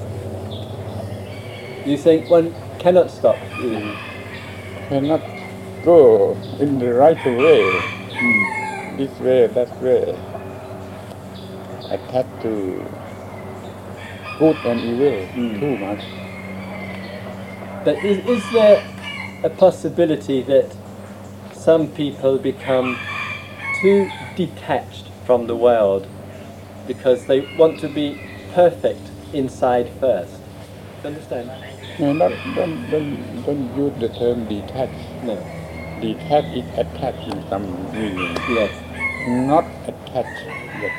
[1.87, 3.37] You think one cannot stop.
[3.37, 3.97] Mm.
[4.88, 5.23] cannot
[5.85, 7.62] go in the right way,
[8.97, 10.19] this way, that way,
[11.90, 12.85] attached to
[14.38, 15.61] good and evil Mm.
[15.61, 16.05] too much.
[17.85, 18.85] But is, is there
[19.43, 20.77] a possibility that
[21.61, 22.99] some people become
[23.83, 26.07] too detached from the world
[26.87, 28.18] because they want to be
[28.55, 30.40] perfect inside first?
[31.05, 31.51] Understand?
[31.99, 35.23] No, not, don't, don't, don't use the term detached.
[35.23, 35.37] No.
[36.01, 38.35] Detached is attached in some meaning.
[38.49, 38.73] Yes.
[39.29, 40.46] Not attached,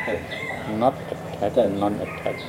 [0.05, 2.45] but not attached and non-attached.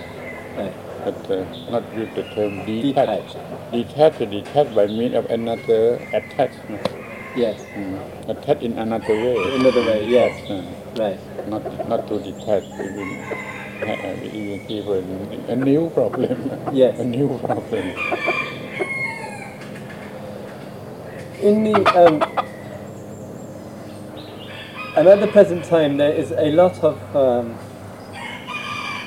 [0.58, 0.74] No.
[1.04, 3.32] But uh, not use the term detached.
[3.32, 3.72] Detached.
[3.72, 7.01] Detached, detached by means of another attachment.
[7.34, 7.60] Yes.
[7.74, 8.28] Mm.
[8.28, 9.36] Attached in another way.
[9.54, 10.06] Another way.
[10.06, 10.50] Yes.
[10.50, 10.62] Uh,
[10.94, 11.18] Right.
[11.48, 13.16] not not to detach even
[14.36, 16.50] even even a new problem.
[16.72, 16.98] Yes.
[17.00, 17.96] A new problem.
[21.40, 22.22] In the um,
[24.96, 27.56] and at the present time, there is a lot of um,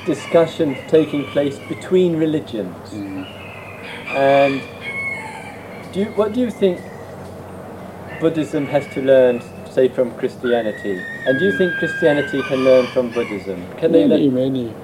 [0.04, 2.92] discussion taking place between religions.
[4.08, 4.60] And
[5.92, 6.80] do you, what do you think
[8.20, 11.02] Buddhism has to learn, say, from Christianity?
[11.26, 13.66] And do you think Christianity can learn from Buddhism?
[13.76, 14.34] Can they Many, learn?
[14.34, 14.74] many,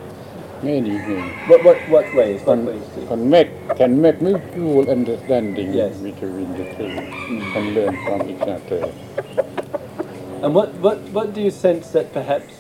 [0.62, 1.33] many things.
[1.49, 2.42] What, what, what ways?
[2.42, 3.09] What Can, ways?
[3.09, 5.97] can make can make mutual understanding Yes.
[5.99, 6.88] between the two.
[7.53, 7.75] Can mm.
[7.75, 8.92] learn from each other.
[10.42, 12.55] And what, what, what do you sense that perhaps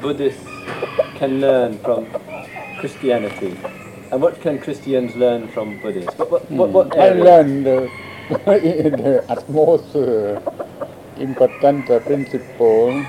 [0.00, 0.44] Buddhists
[1.16, 2.06] can learn from
[2.78, 3.56] Christianity?
[4.12, 6.16] And what can Christians learn from Buddhists?
[6.18, 7.00] What, what, what, what hmm.
[7.00, 7.24] I area?
[7.24, 7.90] learned the,
[8.30, 10.40] the utmost uh,
[11.16, 13.04] important uh, principle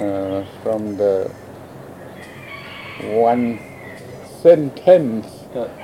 [0.00, 1.30] uh, from the
[3.02, 3.60] one
[4.42, 5.26] sentence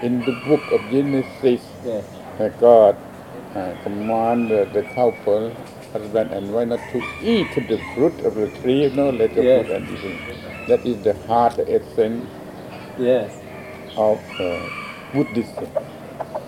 [0.03, 2.05] in the book of Genesis Yes.
[2.39, 2.97] that God
[3.55, 5.53] uh, commanded the couple,
[5.93, 9.69] husband and wife, not to eat the fruit of the tree no knowledge of Yes.
[9.71, 10.13] and evil.
[10.69, 12.27] That is the heart, the essence
[12.99, 13.31] Yes.
[13.97, 14.69] of uh,
[15.13, 15.69] Buddhism.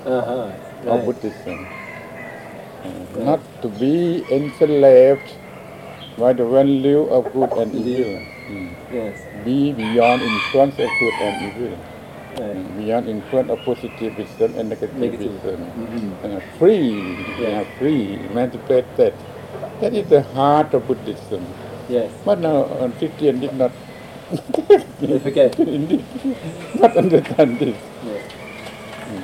[0.07, 0.53] Uh-huh.
[0.87, 1.05] Of Right.
[1.07, 1.67] Buddhism.
[2.85, 5.29] Uh, Not to be enslaved
[6.19, 8.23] by the value of good and evil.
[8.49, 8.71] Mm.
[8.93, 9.19] Yes.
[9.45, 11.79] Be beyond influence of good and evil.
[12.39, 12.57] Right.
[12.57, 15.59] Mm, Beyond influence of positivism and negativism.
[15.59, 16.13] Mhm.
[16.25, 17.65] And free, Yeah.
[17.79, 19.15] free, emancipated.
[19.81, 21.43] That is the heart of Buddhism.
[21.89, 22.11] Yes.
[22.25, 23.73] But now uh, Christian did not
[25.59, 26.05] indeed
[26.79, 27.77] not understand this.
[28.05, 28.18] Yes.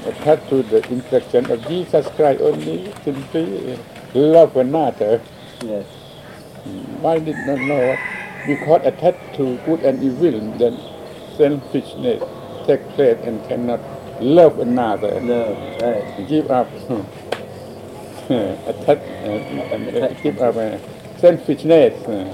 [0.06, 3.78] Attached to the instruction of Jesus Christ only, simply
[4.14, 5.20] love another.
[5.62, 5.86] Yes.
[7.00, 7.96] Why did not know?
[8.46, 10.78] Because attached to good and evil, then
[11.36, 12.22] selfishness
[12.66, 13.80] takes place and cannot
[14.20, 15.20] love another.
[15.20, 15.52] No.
[15.80, 16.28] Right.
[16.28, 16.68] Give up.
[18.30, 20.78] attach uh, and uh, give up uh,
[21.18, 22.32] selfishness uh,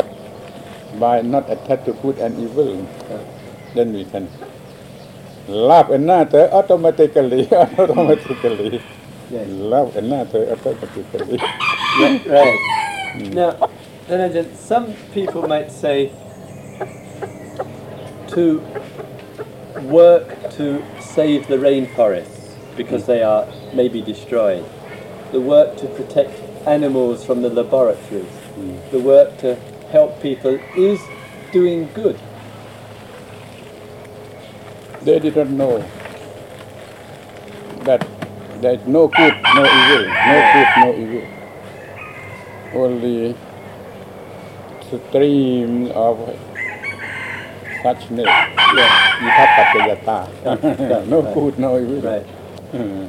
[0.98, 2.86] by not attached to good and evil.
[3.74, 4.28] Then we can
[5.50, 7.52] love another uh, automatically.
[7.52, 8.82] automatically.
[9.30, 9.48] Yes.
[9.48, 11.38] Love another uh, automatically.
[11.98, 12.26] Right.
[12.26, 13.32] right.
[13.32, 13.70] Now,
[14.06, 16.12] then again, some people might say
[18.28, 18.60] to
[19.82, 24.64] work to save the rainforests because they are maybe destroyed,
[25.32, 28.24] the work to protect animals from the laboratories,
[28.56, 28.90] mm.
[28.90, 29.54] the work to
[29.90, 31.00] help people is
[31.52, 32.18] doing good.
[35.02, 35.78] They did not know
[37.84, 38.06] that
[38.60, 41.28] there is no good, no evil, no good, no evil.
[42.74, 43.34] Only
[44.86, 46.18] stream of
[47.82, 48.26] suchness.
[48.26, 49.16] yes,
[50.44, 51.04] Yeah.
[51.06, 51.34] No Right.
[51.34, 52.00] good, no evil.
[52.02, 52.26] Right.
[52.72, 53.06] Hmm.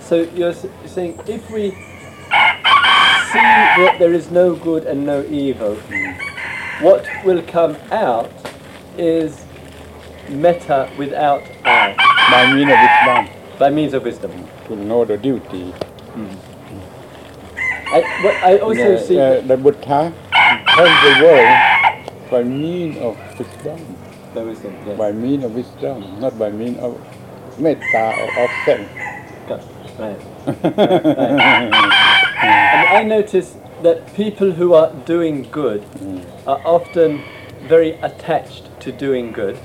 [0.00, 0.54] So you're
[0.86, 3.44] saying if we see
[3.82, 5.76] that there is no good and no evil,
[6.80, 8.30] what will come out
[8.96, 9.43] is
[10.30, 11.94] metta without I,
[12.30, 14.32] By means of Islam, by means of wisdom.
[14.66, 15.72] to know the duty.
[17.86, 19.18] I, what I also the, see.
[19.20, 23.96] uh, the Buddha helped the world by means of wisdom.
[24.34, 24.98] the wisdom, yes.
[24.98, 26.98] By means of wisdom, not by means of
[27.60, 28.90] metta or of sense.
[29.98, 30.20] Right.
[32.44, 35.84] And I notice that people who are doing good
[36.46, 37.22] are often
[37.68, 39.56] very attached to doing good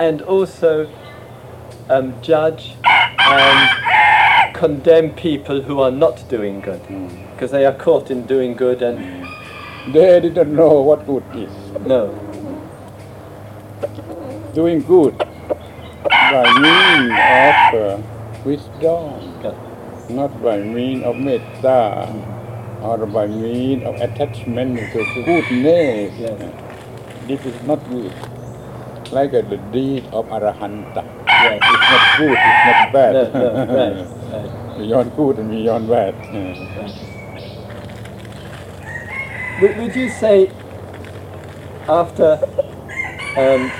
[0.00, 0.90] and also
[1.90, 2.74] um, judge
[3.18, 6.80] and condemn people who are not doing good
[7.32, 8.98] because they are caught in doing good and
[9.94, 11.52] They didn't know what good is.
[11.86, 12.00] no
[14.54, 15.16] Doing good
[16.32, 17.98] by means of uh,
[18.44, 19.54] wisdom, Yeah.
[20.10, 22.08] not by means of metta
[22.82, 26.12] or by means of attachment to goodness.
[26.18, 26.40] Yes.
[27.28, 28.12] This is not good.
[29.12, 31.02] Like uh, the deed of Arahanta.
[31.26, 31.60] Yes.
[31.62, 33.12] It's not good, it's not bad.
[33.12, 34.78] no no right, right.
[34.78, 36.14] beyond good and beyond bad.
[39.60, 40.50] Would, would you say,
[41.88, 42.38] after
[43.36, 43.70] um,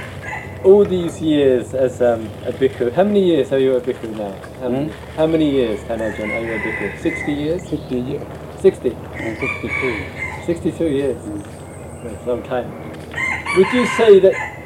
[0.64, 4.32] all these years as um, a bhikkhu, how many years are you a bhikkhu now?
[4.60, 6.98] How, many, how many years, Tan Ajahn, are you a bhikkhu?
[7.00, 7.62] 60 years?
[7.68, 8.26] 60 years,
[8.60, 8.90] 60?
[9.14, 10.44] and 62.
[10.46, 11.22] 62 years.
[12.02, 12.68] That's a long time.
[13.56, 14.59] Would you say that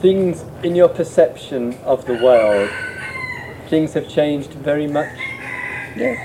[0.00, 2.70] things in your perception of the world,
[3.68, 5.12] things have changed very much?
[5.96, 6.18] Yes,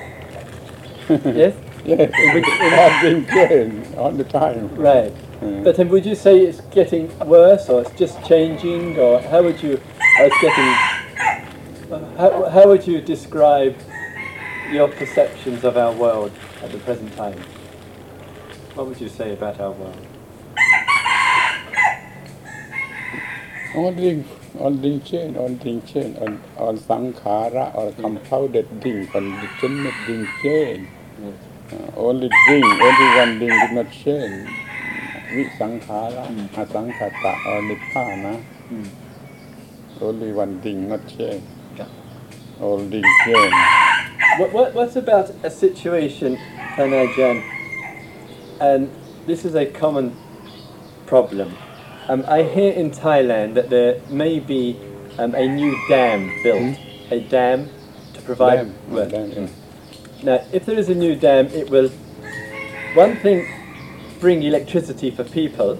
[1.10, 1.56] yes?
[1.86, 2.12] yes.
[2.34, 4.74] which- in- All things change all the time.
[4.76, 5.14] Right.
[5.42, 5.64] Mm.
[5.64, 9.62] But um, would you say it's getting worse, or it's just changing, or how would
[9.62, 9.74] you?
[10.20, 10.74] Or it's getting.
[12.18, 13.76] How, how would you describe
[14.72, 16.32] your perceptions of our world
[16.64, 17.38] at the present time?
[18.76, 20.08] What would you say about our world?
[23.76, 30.88] All things change, all things change, all, all sankhara, all compounded things, conditioned things change.
[31.72, 34.50] Uh, only thing, only one thing did not change.
[35.34, 38.44] Visankhara, asankhata, or nibbana.
[38.70, 38.88] Mm.
[40.02, 41.44] Only one thing not change.
[42.60, 43.54] Things change.
[44.38, 46.38] What, what, what about a situation,
[46.76, 47.44] Tan Ajahn,
[48.62, 48.92] and
[49.26, 50.16] this is a common
[51.08, 51.56] problem.
[52.10, 54.78] Um, I hear in Thailand that there may be
[55.18, 56.78] um, a new dam built,
[57.12, 57.70] a dam
[58.14, 58.56] to provide.
[58.56, 59.48] Dam, well, dam, yeah.
[60.22, 61.90] Now, if there is a new dam, it will,
[62.94, 63.48] one thing,
[64.20, 65.80] bring electricity for people,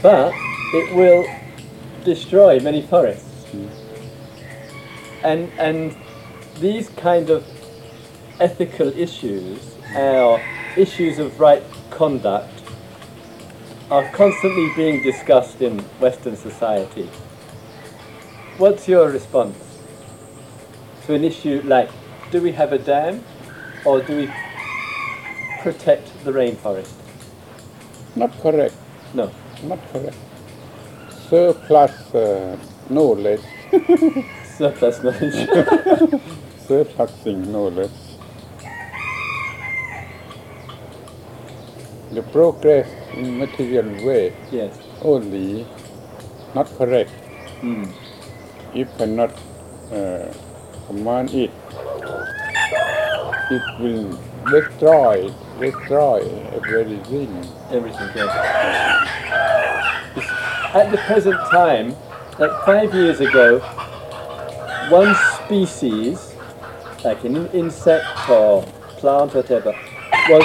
[0.00, 0.32] but
[0.72, 1.24] it will
[2.04, 3.30] destroy many forests.
[5.22, 5.96] And and
[6.60, 7.46] these kind of
[8.40, 10.40] ethical issues, our
[10.76, 12.53] issues of right conduct,
[13.90, 17.08] are constantly being discussed in Western society.
[18.58, 19.56] What's your response
[21.06, 21.90] to an issue like
[22.30, 23.22] do we have a dam
[23.84, 24.30] or do we
[25.62, 26.92] protect the rainforest?
[28.16, 28.74] Not correct.
[29.12, 29.30] No.
[29.62, 30.16] Not correct.
[31.30, 32.56] Surplus uh,
[32.90, 33.40] knowledge,
[34.58, 35.48] Surplus knowledge.
[36.68, 37.90] surplusing knowledge.
[42.14, 44.78] The progress in material way yes.
[45.02, 45.66] only
[46.54, 47.10] not correct
[47.60, 47.88] Mm.
[48.74, 49.30] if cannot
[49.90, 50.28] uh,
[50.86, 51.50] command it.
[53.50, 54.18] It will
[54.50, 56.20] destroy, destroy
[56.52, 57.32] everything.
[57.70, 58.30] Everything, yes.
[60.74, 61.96] At the present time,
[62.38, 63.60] like five years ago,
[64.90, 66.34] one species,
[67.04, 68.62] like an insect or
[69.00, 69.72] plant, whatever,
[70.28, 70.44] was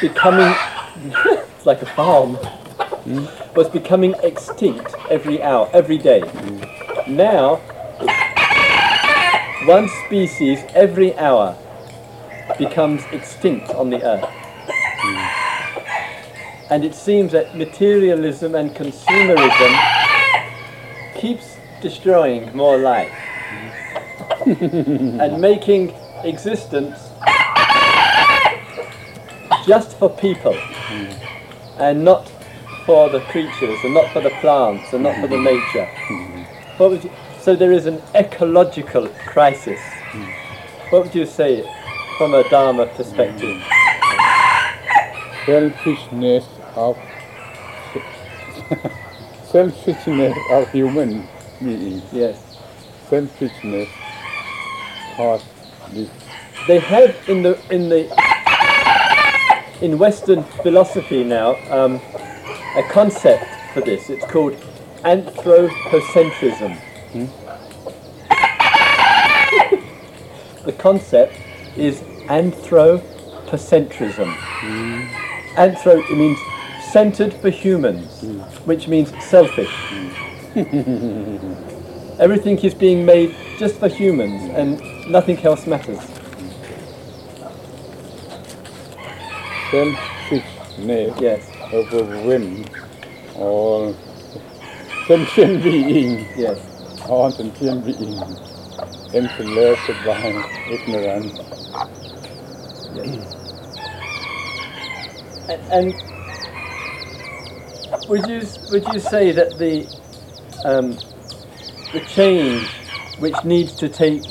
[0.00, 0.54] becoming,
[1.56, 2.38] it's like a farm,
[3.54, 6.20] was becoming extinct every hour, every day.
[7.08, 7.56] Now,
[9.66, 11.56] one species every hour
[12.58, 14.28] becomes extinct on the earth.
[16.70, 19.72] And it seems that materialism and consumerism
[21.14, 23.12] keeps destroying more life
[24.46, 25.94] and making
[26.24, 27.10] existence
[29.66, 30.56] just for people
[31.78, 32.30] and not
[32.84, 35.86] for the creatures and not for the plants and not for the nature.
[36.76, 37.10] What would you,
[37.40, 39.80] so there is an ecological crisis.
[40.90, 41.68] What would you say
[42.16, 43.62] from a Dharma perspective?
[45.44, 46.46] Selfishness
[46.76, 46.96] of
[49.44, 51.26] selfishness of human
[51.60, 52.02] beings.
[52.12, 52.58] Yes.
[53.08, 53.88] Selfishness
[55.16, 55.44] cause
[55.92, 56.10] this
[56.68, 58.35] they have in the in the
[59.80, 62.00] in Western philosophy now um,
[62.76, 64.08] a concept for this.
[64.10, 64.54] It's called
[65.04, 66.76] anthropocentrism.
[67.12, 67.26] Hmm?
[70.64, 71.34] the concept
[71.76, 74.34] is anthropocentrism.
[74.34, 75.02] Hmm.
[75.56, 76.38] Anthro it means
[76.90, 78.40] centered for humans, hmm.
[78.64, 79.70] which means selfish.
[82.18, 86.15] Everything is being made just for humans, and nothing else matters.
[89.76, 91.50] Selfishness Yes.
[91.72, 92.64] overwhelm
[93.36, 93.94] all
[95.06, 96.26] sentient being.
[96.36, 96.58] Yes.
[97.08, 98.40] all sentient beings,
[99.14, 101.38] enslaved by ignorance.
[105.48, 105.94] And, and
[108.08, 109.86] would you would you say that the
[110.64, 110.92] um,
[111.92, 112.68] the change
[113.18, 114.22] which needs to take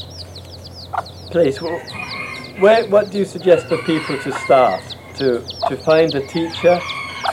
[1.32, 6.26] place, wh- where what do you suggest for people to start to to find a
[6.28, 6.80] teacher,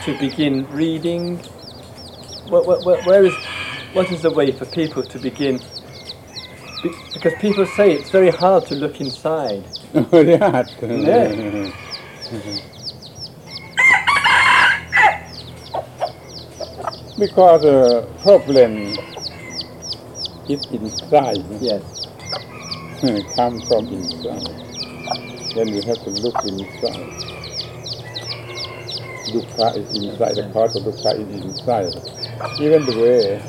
[0.05, 1.39] to begin reading?
[2.49, 3.35] What, what, where is
[3.93, 5.59] what is the way for people to begin?
[6.83, 9.65] Be- Because people say it's very hard to look inside.
[9.93, 10.69] Very hard.
[10.83, 11.73] Oh, yeah.
[17.19, 18.97] because the problem
[20.49, 22.07] is inside, Yes.
[23.37, 24.49] come from inside.
[25.55, 27.42] Then we have to look inside.
[29.33, 31.95] Dukkha is inside, the cause of dukkha is inside.
[32.61, 33.43] Even the way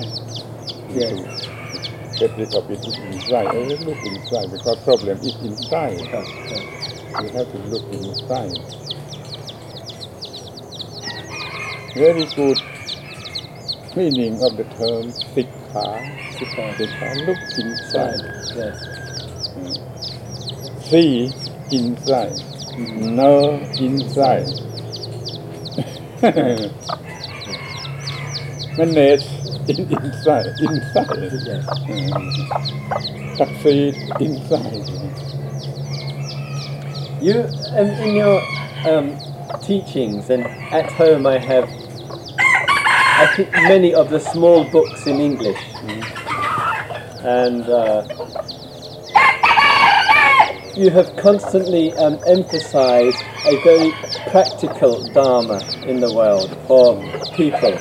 [0.90, 1.46] Yes.
[1.46, 3.48] to get rid of it is inside.
[3.48, 5.98] Always look inside because problem is inside.
[6.00, 6.28] Yes.
[6.50, 7.22] yes.
[7.22, 8.58] We have to look inside.
[11.96, 12.58] Very good
[13.96, 15.86] meaning of the term sikha.
[16.38, 16.74] Sikha.
[16.78, 18.22] Sikha, look inside.
[18.56, 18.78] Yes.
[20.90, 21.32] See
[21.72, 22.40] inside.
[22.78, 23.14] Mm.
[23.14, 24.50] Know inside.
[28.78, 29.26] Manage
[29.68, 30.46] in inside.
[30.58, 31.34] Inside.
[31.44, 31.66] Yes.
[33.36, 34.88] Succeed inside.
[37.22, 37.44] You,
[37.76, 38.42] um, in your
[38.86, 39.18] um,
[39.64, 41.68] teachings and at home, I have,
[42.40, 45.60] I think, many of the small books in English,
[47.20, 48.06] and uh,
[50.78, 53.92] you have constantly um, emphasized a very
[54.32, 56.96] practical Dharma in the world for
[57.36, 57.76] people.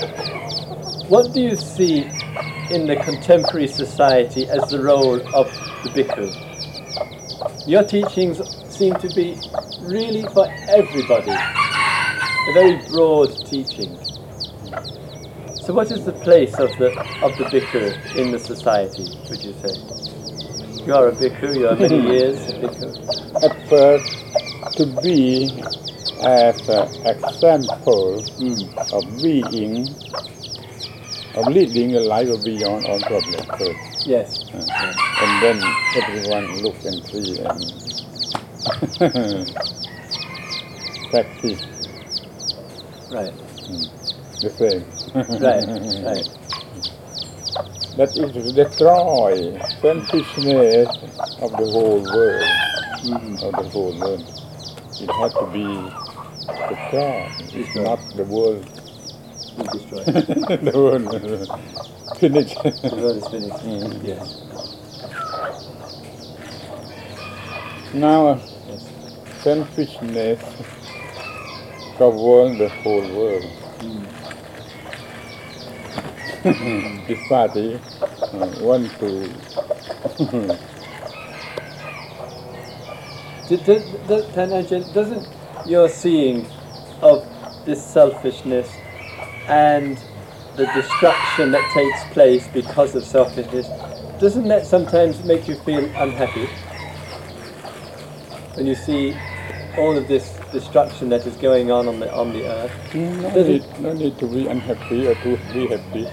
[1.09, 2.01] What do you see
[2.71, 5.47] in the contemporary society as the role of
[5.85, 7.69] the bhikkhu?
[7.69, 8.41] Your teachings
[8.75, 9.39] seem to be
[9.83, 11.31] really for everybody.
[11.31, 13.97] A very broad teaching.
[15.63, 16.91] So what is the place of the
[17.23, 19.05] of the bhikkhu in the society?
[19.31, 19.79] Would you say?
[20.85, 21.57] You are a bhikkhu.
[21.57, 23.45] You are many years a bhikkhu.
[23.45, 24.32] At first,
[24.77, 25.51] to be
[26.23, 28.63] as an example hmm.
[28.93, 29.89] of being,
[31.35, 34.07] of leading a life of beyond all problems first.
[34.07, 34.45] Yes.
[34.53, 34.93] Uh-huh.
[35.23, 35.63] And then
[35.97, 37.73] everyone look and see and
[41.11, 41.63] practice
[43.11, 43.33] Right.
[43.33, 43.85] Hmm.
[44.41, 44.85] the same.
[45.41, 45.67] Right.
[46.05, 46.29] Right.
[47.97, 50.89] That is to destroy selfishness
[51.43, 52.45] of the whole world,
[53.05, 53.43] Mhm.
[53.43, 54.25] of the whole world.
[55.03, 57.33] It has to be the destroyed.
[57.55, 58.65] It's not the world,
[59.59, 60.05] You destroy.
[60.05, 61.09] the world
[62.19, 62.57] finished.
[62.63, 63.65] the world is finished.
[63.65, 64.05] Mm.
[64.05, 64.43] Yes.
[67.95, 68.91] now, Yes.
[69.43, 70.41] selfishness
[71.99, 73.45] governs the whole world.
[77.09, 77.81] this party
[78.33, 79.35] uh, want to
[83.49, 85.27] Tan Ajahn, doesn't
[85.67, 86.47] your seeing
[87.01, 87.27] of
[87.65, 88.71] this selfishness
[89.49, 89.99] and
[90.57, 93.67] the destruction that takes place because of selfishness,
[94.21, 96.47] doesn't that sometimes make you feel unhappy?
[98.55, 99.17] When you see
[99.79, 102.95] all of this destruction that is going on on the on the earth.
[102.95, 106.07] no Does need, no need to be unhappy or to be happy.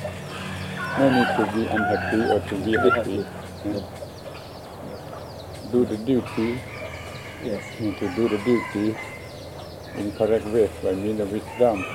[0.98, 3.24] No need to be unhappy or to be happy.
[3.24, 3.84] happy.
[5.72, 6.60] Do the duty,
[7.44, 7.64] Yes.
[7.78, 8.96] to do the duty
[9.98, 11.86] in correct way by means of wisdom.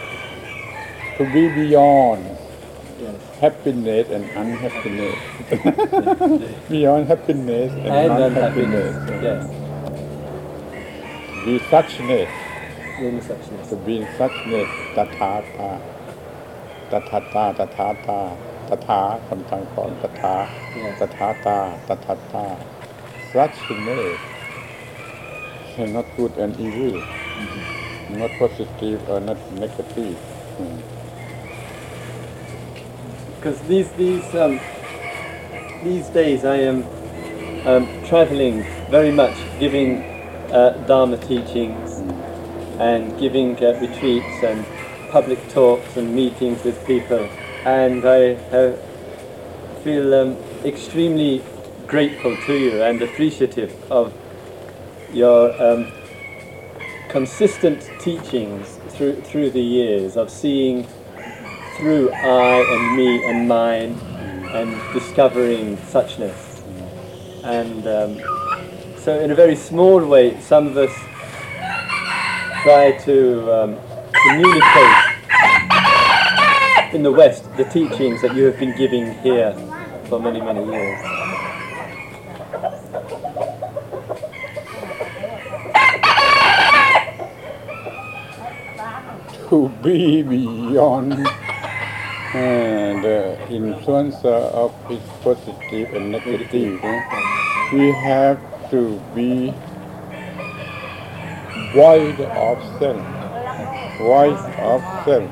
[1.18, 2.24] To be beyond
[3.00, 3.14] Yes.
[3.40, 5.18] happiness and unhappiness.
[6.70, 8.96] beyond happiness and, And unhappiness.
[8.96, 9.22] unhappiness.
[9.22, 9.44] Yes.
[11.44, 12.30] Be suchness.
[13.00, 13.68] In suchness.
[13.68, 15.80] To be in suchness, tathata.
[16.90, 18.36] Tathata, tathata,
[18.70, 20.48] tatha, sometimes called tatha.
[20.76, 20.98] Yes.
[21.00, 22.56] Tathata, tathata.
[23.32, 24.18] Suchness.
[25.78, 27.02] Not good and evil.
[28.10, 30.16] Not positive or not negative.
[30.58, 30.94] Mm.
[33.44, 34.58] because these these um,
[35.82, 36.82] these days I am
[37.66, 40.02] um, traveling very much, giving
[40.50, 41.98] uh, Dharma teachings
[42.80, 44.64] and giving uh, retreats and
[45.10, 47.28] public talks and meetings with people,
[47.66, 48.76] and I uh,
[49.82, 51.42] feel um, extremely
[51.86, 54.14] grateful to you and appreciative of
[55.14, 55.92] your um,
[57.08, 60.86] consistent teachings through through the years of seeing
[61.76, 63.98] through I and me and mine
[64.54, 66.62] and discovering suchness.
[67.44, 68.20] And um,
[68.98, 70.92] so, in a very small way, some of us
[72.62, 73.78] try to um,
[74.28, 75.14] communicate
[76.94, 79.52] in the West the teachings that you have been giving here
[80.08, 81.23] for many, many years.
[89.54, 91.28] To be beyond uh,
[92.34, 96.82] the influence of its positive and negative.
[97.72, 98.40] We have
[98.72, 99.54] to be
[101.72, 103.04] void of self.
[104.02, 105.30] Void of self.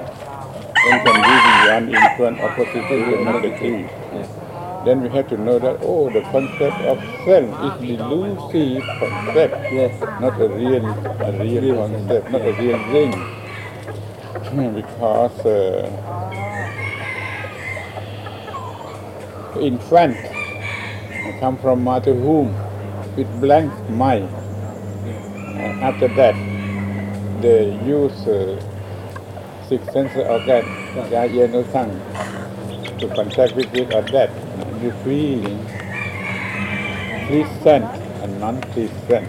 [0.84, 3.90] Then can be beyond influence of positive and negative.
[4.84, 10.00] Then we have to know that, oh, the concept of self is delusive concept, Yes.
[10.20, 13.41] not a real, a real concept, not a real thing.
[14.50, 15.88] Because uh,
[19.60, 22.54] in front I come from mother womb
[23.16, 24.28] with blank mind.
[25.56, 26.34] And after that,
[27.40, 28.58] they use uh,
[29.68, 30.64] six sense organ,
[31.14, 31.94] eye, ear, nose, tongue,
[32.98, 34.30] to contact with it or that.
[34.82, 35.64] You feeling
[37.28, 37.84] pleasant
[38.22, 39.28] and non-pleasant.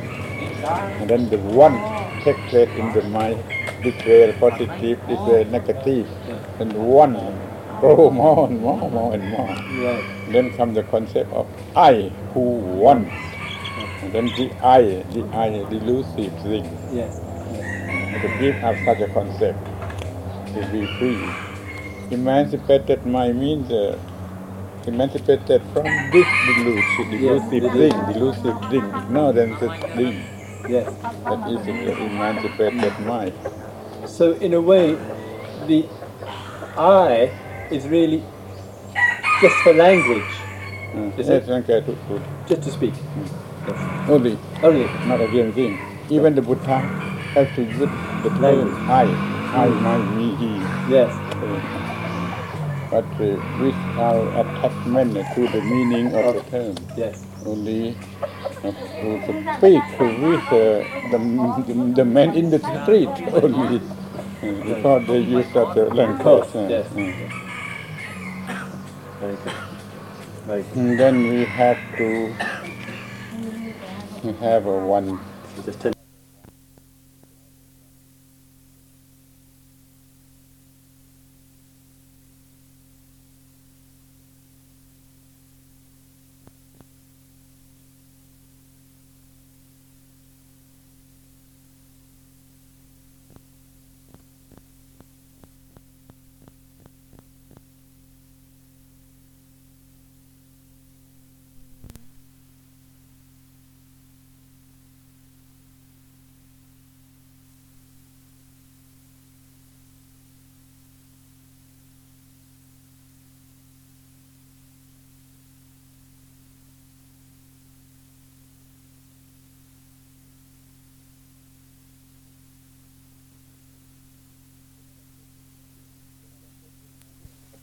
[0.99, 1.78] And then the one
[2.24, 3.43] take place in the mind,
[3.82, 6.07] declare positive, declare negative,
[6.59, 7.14] and one
[7.80, 9.47] grow more and more, more and more.
[9.47, 10.32] Right.
[10.32, 13.07] Then comes the concept of I who want.
[14.01, 16.66] And then the I, the I, the elusive thing.
[16.91, 17.20] Yes.
[18.22, 19.59] To give up such a concept,
[20.53, 21.20] to be free.
[22.11, 23.97] Emancipated mind means uh,
[24.86, 27.91] emancipated from this delusive, delusive delusion.
[27.91, 29.59] thing, delusive thing, ignorance
[29.95, 30.32] thing.
[30.68, 30.88] Yes.
[31.26, 33.34] That is the emancipated mind.
[34.05, 34.95] So in a way,
[35.68, 35.88] the
[36.78, 37.32] I
[37.72, 38.24] is really
[39.41, 40.24] just for language,
[40.93, 41.18] Mm.
[41.18, 42.93] Is Yes, okay, to, to, just to speak.
[43.68, 44.09] Yes.
[44.09, 44.86] only, Only.
[45.07, 45.80] not a real thing.
[46.09, 46.78] Even the Buddha
[47.34, 48.89] has to use the term.
[48.91, 49.01] I,
[49.57, 50.57] I, my, me, he.
[50.93, 51.09] Yes.
[52.91, 56.76] but uh, without attachment to the meaning of the term.
[56.95, 57.26] Yes.
[57.43, 57.97] Only
[58.64, 60.86] to speak with the,
[61.95, 63.82] the, man in the street only.
[64.41, 66.47] Because they use such a language.
[66.70, 66.88] Yes.
[66.91, 66.95] uh.
[69.20, 69.53] Very good.
[70.45, 70.76] Very good.
[70.76, 72.34] And then we have to
[74.39, 75.20] have a one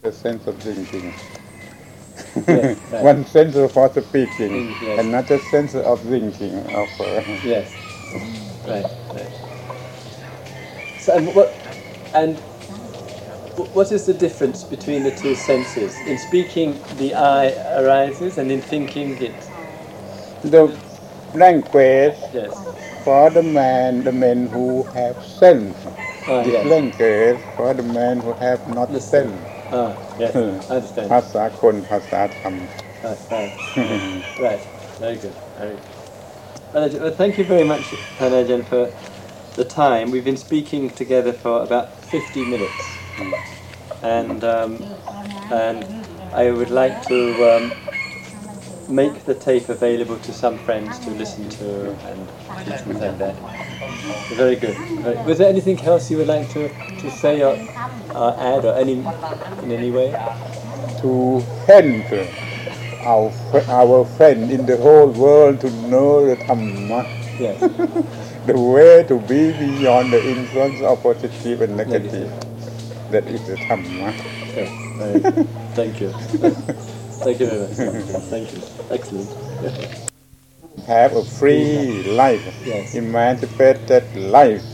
[0.03, 1.12] the sense of thinking.
[2.48, 3.05] Yes, right.
[3.05, 5.01] one sense for speaking, Yes.
[5.01, 6.55] another sense of thinking.
[6.66, 7.74] Of uh, Yes.
[8.66, 8.86] Right.
[9.14, 9.32] Right.
[10.98, 11.55] So, and what
[12.14, 12.36] and
[13.74, 15.94] what is the difference between the two senses?
[16.09, 19.32] In speaking, the I arises, and in thinking, it.
[20.42, 20.76] the
[21.34, 22.55] language Yes.
[23.05, 25.76] for the man, the men who have sense.
[26.28, 26.66] Ah, This yes.
[26.66, 29.28] language for the man who have not Listen.
[29.38, 29.49] sense.
[29.71, 30.33] Ah, yes.
[30.33, 30.71] Hmm.
[30.71, 31.07] I understand.
[31.13, 32.53] ภาษาคนภาษาธรรม
[33.05, 33.19] Right.
[33.31, 33.51] Right.
[34.45, 34.61] right.
[35.03, 35.36] Very good.
[35.59, 35.95] Very good.
[36.73, 37.83] Panajan, Well, thank you very much,
[38.19, 38.83] Panajan, for
[39.55, 40.11] the time.
[40.11, 42.83] We've been speaking together for about 50 minutes.
[44.03, 44.71] And, um,
[45.51, 45.86] and
[46.33, 47.19] I would like to
[47.51, 47.73] um,
[48.89, 52.27] make the tape available to some friends to listen to and
[52.83, 53.36] things like that.
[54.36, 54.76] Very good.
[55.26, 57.54] Was there anything else you would like to, to say or
[58.14, 58.94] uh, add or any
[59.62, 60.12] in any way?
[61.00, 62.12] to help
[63.06, 63.32] our,
[63.68, 67.06] our friend in the whole world to know the Dhamma,
[67.40, 67.58] Yes.
[68.46, 72.28] the way to be beyond the influence of positive and negative.
[73.10, 74.12] That is the Dhamma.
[74.50, 75.44] Okay.
[75.74, 76.10] Thank you.
[77.20, 78.22] Thank you very much.
[78.28, 78.62] Thank you.
[78.90, 80.09] Excellent.
[80.91, 82.97] Have a free life, Yes.
[82.97, 84.64] emancipated life,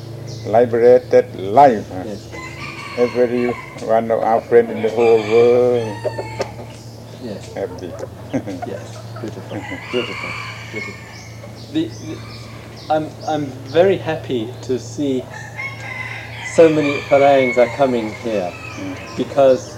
[0.47, 1.87] liberated life.
[1.93, 2.25] Yes.
[2.97, 3.49] Every
[3.87, 5.95] one of our friends in the whole world
[7.23, 7.53] Yes.
[7.53, 7.93] happy.
[8.67, 8.97] Yes.
[9.21, 9.57] Beautiful.
[9.93, 10.31] Beautiful.
[10.73, 10.95] Beautiful.
[11.75, 12.19] The, the,
[12.89, 15.23] I'm, I'm very happy to see
[16.55, 18.51] so many Farangs are coming here
[19.19, 19.77] because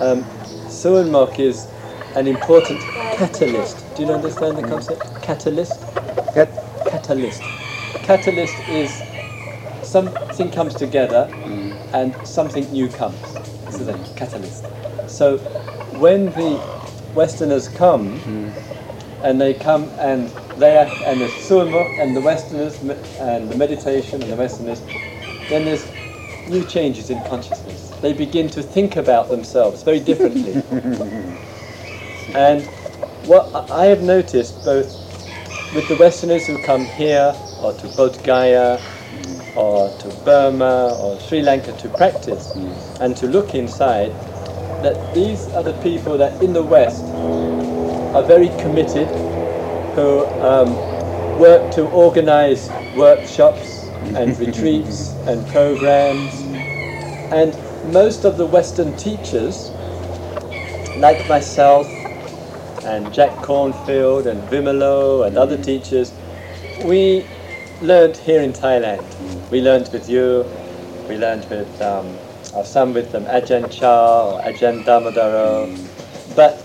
[0.00, 0.24] um,
[0.70, 1.66] Suan Mokkh is
[2.16, 2.80] an important
[3.18, 3.87] catalyst.
[3.98, 5.02] Do you understand the concept?
[5.22, 5.80] Catalyst?
[6.32, 7.42] Cat- catalyst.
[8.04, 9.02] Catalyst is
[9.82, 11.76] something comes together mm.
[11.92, 13.20] and something new comes.
[13.64, 14.66] This is a catalyst.
[15.08, 15.38] So
[15.98, 16.62] when the
[17.16, 18.52] Westerners come mm.
[19.24, 20.28] and they come and
[20.58, 22.80] they are, and the Sumo and the Westerners
[23.18, 24.80] and the meditation and the Westerners,
[25.48, 25.90] then there's
[26.48, 27.90] new changes in consciousness.
[28.00, 30.62] They begin to think about themselves very differently.
[32.36, 32.68] and
[33.28, 34.86] what I have noticed both
[35.74, 38.80] with the Westerners who come here or to Bodh Gaya
[39.54, 42.54] or to Burma or Sri Lanka to practice
[43.00, 44.12] and to look inside,
[44.82, 47.04] that these are the people that in the West
[48.14, 49.08] are very committed,
[49.94, 50.72] who um,
[51.38, 53.84] work to organize workshops
[54.16, 56.32] and retreats and programs.
[57.30, 57.52] And
[57.92, 59.70] most of the Western teachers,
[60.96, 61.97] like myself
[62.88, 66.12] and Jack Kornfield and Vimalo and other teachers,
[66.86, 67.26] we
[67.82, 69.04] learned here in Thailand.
[69.50, 70.46] We learned with you,
[71.06, 72.16] we learned with, um,
[72.54, 75.68] or some with them, Ajahn Chah or Ajahn Dhammadharo.
[76.34, 76.64] But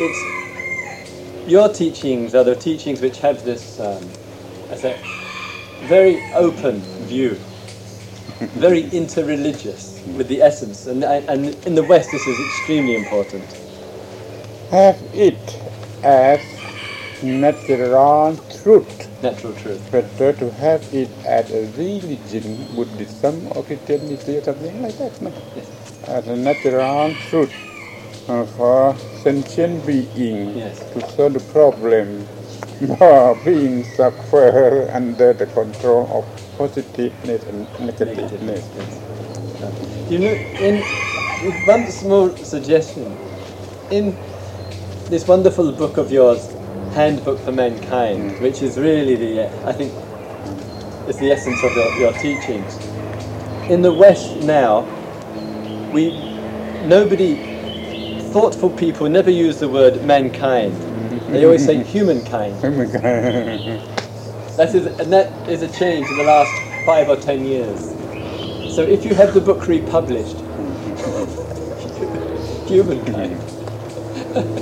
[0.00, 4.02] it's your teachings are the teachings which have this, um,
[4.70, 5.00] I say,
[5.82, 7.38] very open view,
[8.58, 10.86] very interreligious with the essence.
[10.88, 13.44] And, and in the West, this is extremely important.
[14.72, 15.36] Have it
[16.02, 16.40] as
[17.22, 19.22] natural truth.
[19.22, 19.90] Natural truth.
[19.92, 25.20] Better to have it as a religion, Buddhism or Christianity or something like that.
[25.20, 25.30] No?
[25.54, 25.68] Yes.
[26.08, 27.52] As a natural truth
[28.30, 30.80] uh, for sentient being Yes.
[30.94, 32.26] to solve the problem
[32.96, 36.24] for being suffer under the control of
[36.56, 38.64] positiveness and negativeness.
[38.74, 40.10] Yes.
[40.10, 40.32] You know,
[40.64, 40.82] in
[41.66, 43.14] one small suggestion.
[43.90, 44.16] In
[45.12, 46.46] this wonderful book of yours,
[46.94, 49.92] Handbook for Mankind, which is really the, uh, I think,
[51.06, 52.78] is the essence of your, your teachings.
[53.68, 54.80] In the West now,
[55.92, 56.12] we,
[56.86, 57.34] nobody,
[58.32, 60.72] thoughtful people never use the word mankind.
[61.30, 62.58] They always say humankind.
[64.56, 67.80] That is, and that is a change in the last five or ten years.
[68.74, 70.38] So if you have the book republished,
[72.66, 73.38] humankind.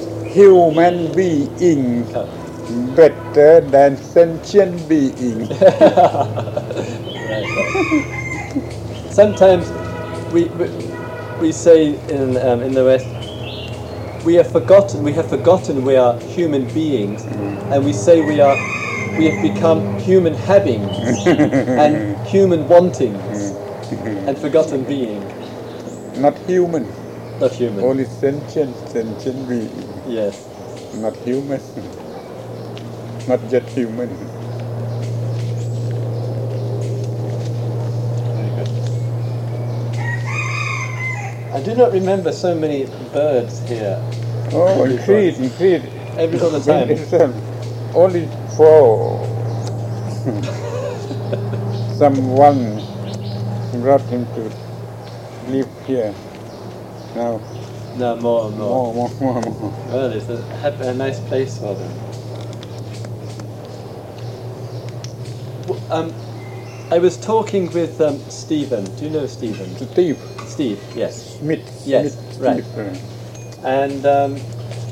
[0.32, 2.04] Human being
[2.94, 5.46] better than sentient being.
[9.10, 9.68] Sometimes
[10.32, 10.68] we, we,
[11.40, 13.06] we say in, um, in the West,
[14.24, 18.54] we have forgotten, we have forgotten we are human beings, and we say we are,
[19.18, 23.50] we have become human havings and human wantings,
[24.28, 25.20] and forgotten being,
[26.20, 26.86] Not human,
[27.40, 27.84] not human.
[27.84, 29.89] only sentient, sentient being.
[30.10, 30.44] Yes.
[30.96, 31.60] Not human.
[33.28, 34.10] Not yet human.
[41.54, 44.02] I do not remember so many birds here
[44.52, 45.84] Oh, increase, increase.
[46.18, 47.22] every the time.
[47.22, 47.34] Um,
[47.94, 49.22] only four.
[51.98, 52.82] Someone
[53.80, 54.50] brought him to
[55.52, 56.12] live here.
[57.14, 57.38] Now,
[57.96, 58.94] No, more and more.
[58.94, 59.70] more, more, more, more.
[59.88, 61.92] Well, it's a, a nice place for them.
[65.90, 66.14] Um,
[66.90, 68.84] I was talking with um, Stephen.
[68.96, 69.76] Do you know Stephen?
[69.76, 71.38] Steve Steve, yes.
[71.38, 71.82] Smith.
[71.86, 72.64] Yes, Smith, right.
[72.64, 74.36] Steve, And um,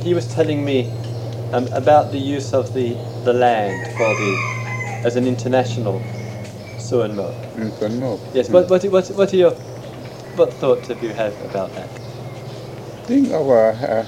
[0.02, 0.90] he was telling me
[1.52, 2.94] um, about the use of the,
[3.24, 4.58] the land for the
[5.04, 8.34] as an international uh, in Suan Mokkh.
[8.34, 8.50] Yes.
[8.50, 9.52] What, what what what are your
[10.36, 12.07] what thoughts have you had about that?
[13.08, 14.04] Think of a, uh,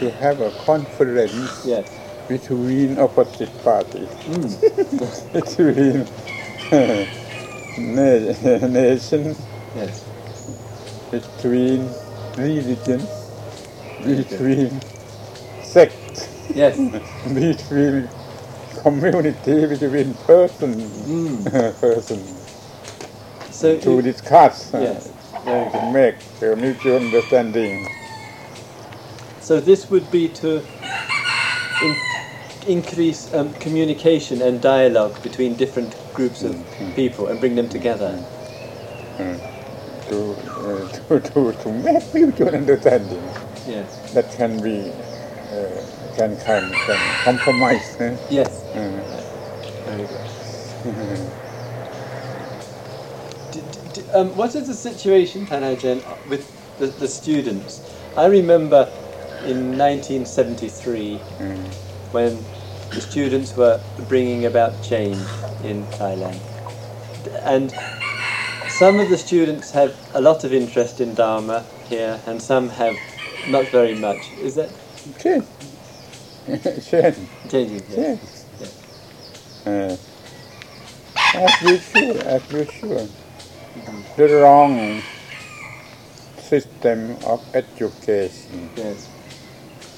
[0.00, 1.86] to have a conference Yes.
[2.26, 4.08] between opposite parties.
[4.26, 5.32] Mm.
[5.32, 6.06] between
[7.94, 9.36] na- nation,
[9.76, 10.02] Yes.
[11.12, 11.88] between
[12.36, 13.00] religion,
[14.04, 14.80] between
[15.62, 16.74] sect, Yes.
[17.32, 18.08] between
[18.82, 20.74] community, between person,
[21.06, 21.80] Mm.
[21.80, 22.18] person
[23.52, 25.08] So to discuss, uh, yes.
[25.44, 25.70] Good.
[25.72, 27.86] to make a mutual understanding.
[29.50, 30.62] So this would be to
[31.82, 31.96] in,
[32.68, 36.54] increase um, communication and dialogue between different groups of
[36.94, 38.14] people and bring them together.
[40.08, 43.22] To, uh, to, to, to make mutual understanding
[43.66, 44.12] Yes.
[44.12, 45.82] that can be uh,
[46.16, 47.96] can, can, can compromise.
[48.00, 48.16] eh?
[48.28, 48.62] Yes.
[49.84, 50.26] Very good.
[54.14, 57.80] Um, what is the situation, Tan Ajahn, with the, the students?
[58.16, 58.90] I remember
[59.44, 61.16] in 1973
[62.12, 62.38] when
[62.90, 65.18] the students were bringing about change
[65.64, 66.40] in Thailand.
[67.42, 67.72] And
[68.68, 72.96] some of the students have a lot of interest in Dharma here, and some have
[73.48, 74.30] not very much.
[74.40, 74.70] Is that
[75.18, 75.44] change.
[76.88, 77.16] change.
[77.50, 77.82] changing?
[77.90, 78.46] Yes.
[78.58, 78.78] Change.
[79.66, 79.96] Uh,
[81.34, 83.08] as usual, as usual.
[84.16, 85.02] The wrong
[86.38, 89.08] system of education Yes.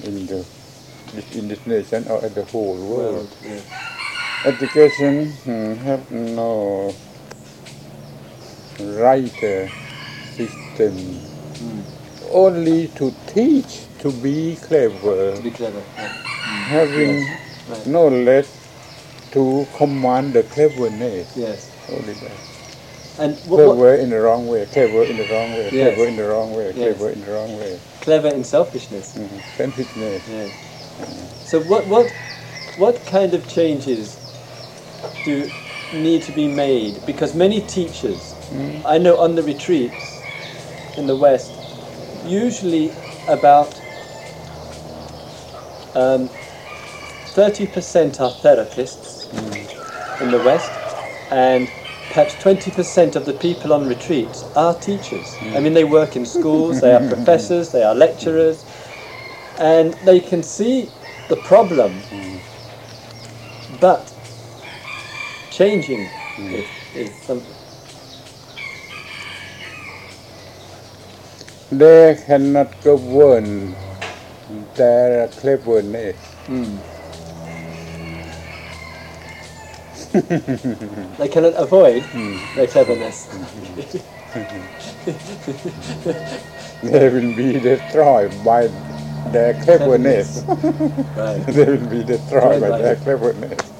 [0.05, 0.45] In the
[1.35, 3.29] in this nation or in the whole world.
[3.45, 3.65] Yes.
[4.47, 6.95] Education hmm, have no
[8.81, 9.69] right uh,
[10.37, 10.97] system.
[12.33, 15.83] Only to teach to be clever, To be clever.
[15.97, 16.09] yeah.
[16.73, 17.27] having
[17.69, 17.87] Right.
[17.87, 18.49] knowledge
[19.31, 21.37] to command the cleverness.
[21.37, 21.71] Yes.
[21.89, 22.33] Only that.
[23.19, 25.95] And what, what, in the wrong way, clever in the wrong way, Yes.
[25.95, 26.97] clever in the wrong way, Yes.
[26.97, 27.79] clever in the wrong way.
[28.03, 29.15] Clever in selfishness.
[29.17, 29.39] Mm-hmm.
[29.57, 30.29] Selfishness.
[30.29, 31.49] Yes.
[31.49, 32.11] So what what
[32.77, 34.19] what kind of changes
[35.25, 35.51] do
[35.95, 37.05] need to be made?
[37.07, 38.35] Because many teachers,
[38.85, 40.23] I know on the retreats
[40.97, 41.53] in the West,
[42.27, 42.93] usually
[43.29, 43.81] about
[45.95, 46.29] um,
[47.35, 49.31] 30% are therapists
[50.21, 50.71] in the West,
[51.31, 51.71] and
[52.13, 55.35] perhaps 20% of the people on retreats are teachers.
[55.41, 55.63] I mm.
[55.63, 58.67] mean, they work in schools, they are professors, they are lecturers,
[59.59, 60.91] and they can see
[61.29, 61.99] the problem,
[63.81, 64.13] but
[65.51, 66.07] changing
[66.37, 66.53] mm.
[66.53, 67.55] it is something.
[71.71, 73.75] They cannot govern
[74.75, 76.17] their cleverness.
[76.45, 76.92] Mm.
[81.19, 82.05] They cannot avoid
[82.57, 83.27] their cleverness.
[86.83, 88.69] they will be destroyed by
[89.33, 90.45] their cleverness.
[91.17, 91.45] Right.
[91.47, 92.97] they will be destroyed by Right, their right.
[92.97, 93.73] cleverness.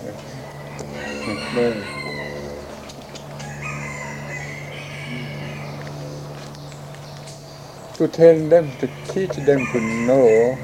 [7.97, 10.59] To tell them, to teach them to know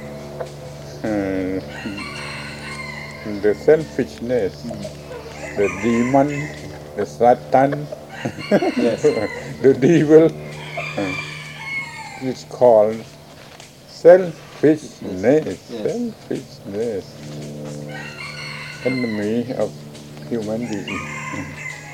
[1.05, 1.05] uh,
[3.43, 4.67] the selfishness,
[5.57, 6.29] the demon,
[6.97, 7.87] the Satan,
[8.77, 9.03] Yes.
[9.63, 10.27] the devil,
[10.97, 11.15] uh,
[12.23, 13.05] it's called
[13.87, 15.71] selfishness.
[15.71, 15.83] Yes.
[16.29, 17.07] Selfishness.
[18.85, 19.73] Enemy of
[20.29, 20.87] human being.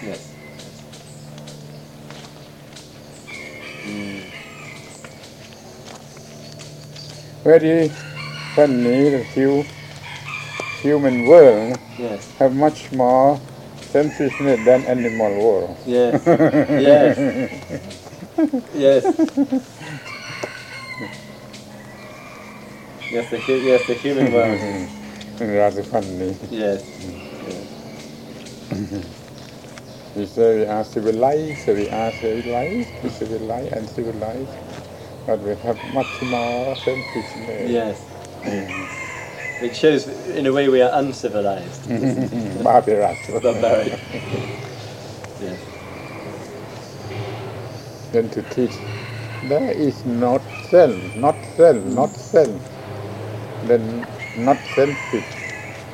[0.03, 0.33] Yes.
[3.85, 4.21] Mm.
[7.45, 7.89] Very
[8.55, 9.25] funny,
[10.85, 12.21] human world Yes.
[12.39, 13.41] have much more
[13.91, 15.77] selfishness than animal world.
[15.87, 16.21] Yes.
[16.89, 17.17] Yes.
[18.75, 19.03] Yes.
[23.11, 23.39] Yes, the
[23.71, 24.61] yes, the human world.
[25.41, 26.37] Rather funny.
[26.51, 26.85] Yes.
[27.49, 27.67] yes.
[30.17, 34.55] We say we are civilized, we are civilized, we civilized and civilized,
[35.27, 37.71] but we have much more selfishness.
[37.71, 37.99] Yes.
[39.63, 41.89] It shows, in a way, we are uncivilized.
[42.65, 43.31] Barbarous.
[43.31, 43.99] Barbaric.
[45.41, 45.61] Yes.
[48.13, 48.73] Then to teach,
[49.49, 52.61] there is not self, not self, not self.
[53.67, 55.25] Then not selfish,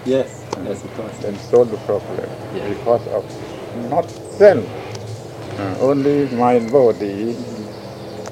[0.04, 0.44] Yes.
[0.64, 1.16] Yes, of course.
[1.18, 2.68] then solve the problem Yeah.
[2.68, 3.24] because of
[3.90, 4.64] not self.
[5.58, 7.36] Uh, only mind body,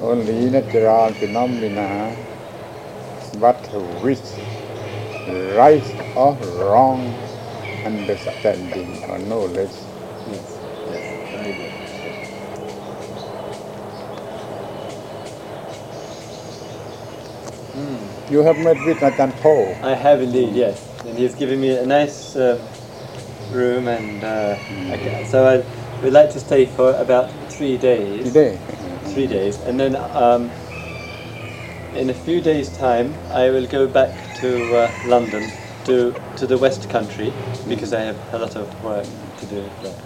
[0.01, 2.15] only natural phenomena,
[3.39, 3.59] but
[4.03, 4.21] with
[5.55, 5.83] right
[6.15, 7.01] or wrong
[7.85, 9.69] understanding or knowledge.
[10.29, 10.59] Yes.
[10.89, 11.03] Yes.
[11.33, 11.71] Very good.
[18.29, 19.75] You have met with Ajahn Paul.
[19.81, 20.77] I have indeed, yes.
[21.03, 22.59] And he's given me a nice um,
[23.51, 24.55] room, and uh,
[24.91, 28.25] I ca- so I would like to stay for about three days.
[28.25, 28.57] today.
[29.05, 30.51] Three days, and then um,
[31.95, 35.43] in a few days' time, I will go back to uh, London
[35.85, 37.33] to to the West Country
[37.67, 39.05] because I have a lot of work
[39.39, 40.01] to do there.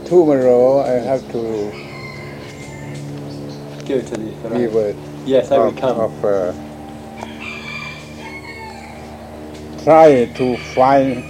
[0.06, 1.72] Tomorrow I have to
[3.86, 4.94] Go to the give a
[5.26, 5.98] Yes, I will come.
[6.00, 6.52] of uh,
[9.84, 11.24] try to find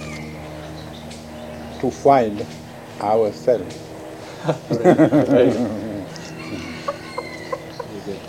[1.81, 2.45] to find
[3.01, 3.75] ourselves.
[4.69, 5.11] Very good.
[5.27, 5.51] Very
[8.05, 8.19] good.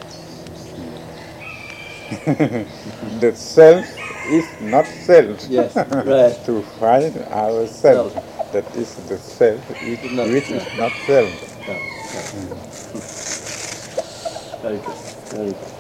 [3.21, 3.87] the self
[4.31, 5.49] is not self.
[5.49, 6.37] Yes, right.
[6.47, 8.13] to find ourselves.
[8.15, 8.53] Self.
[8.53, 11.33] That is the self is, Not which is not self.
[11.67, 12.21] No, no.
[12.31, 13.03] Hmm.
[14.63, 14.97] Very good.
[15.33, 15.72] Very good.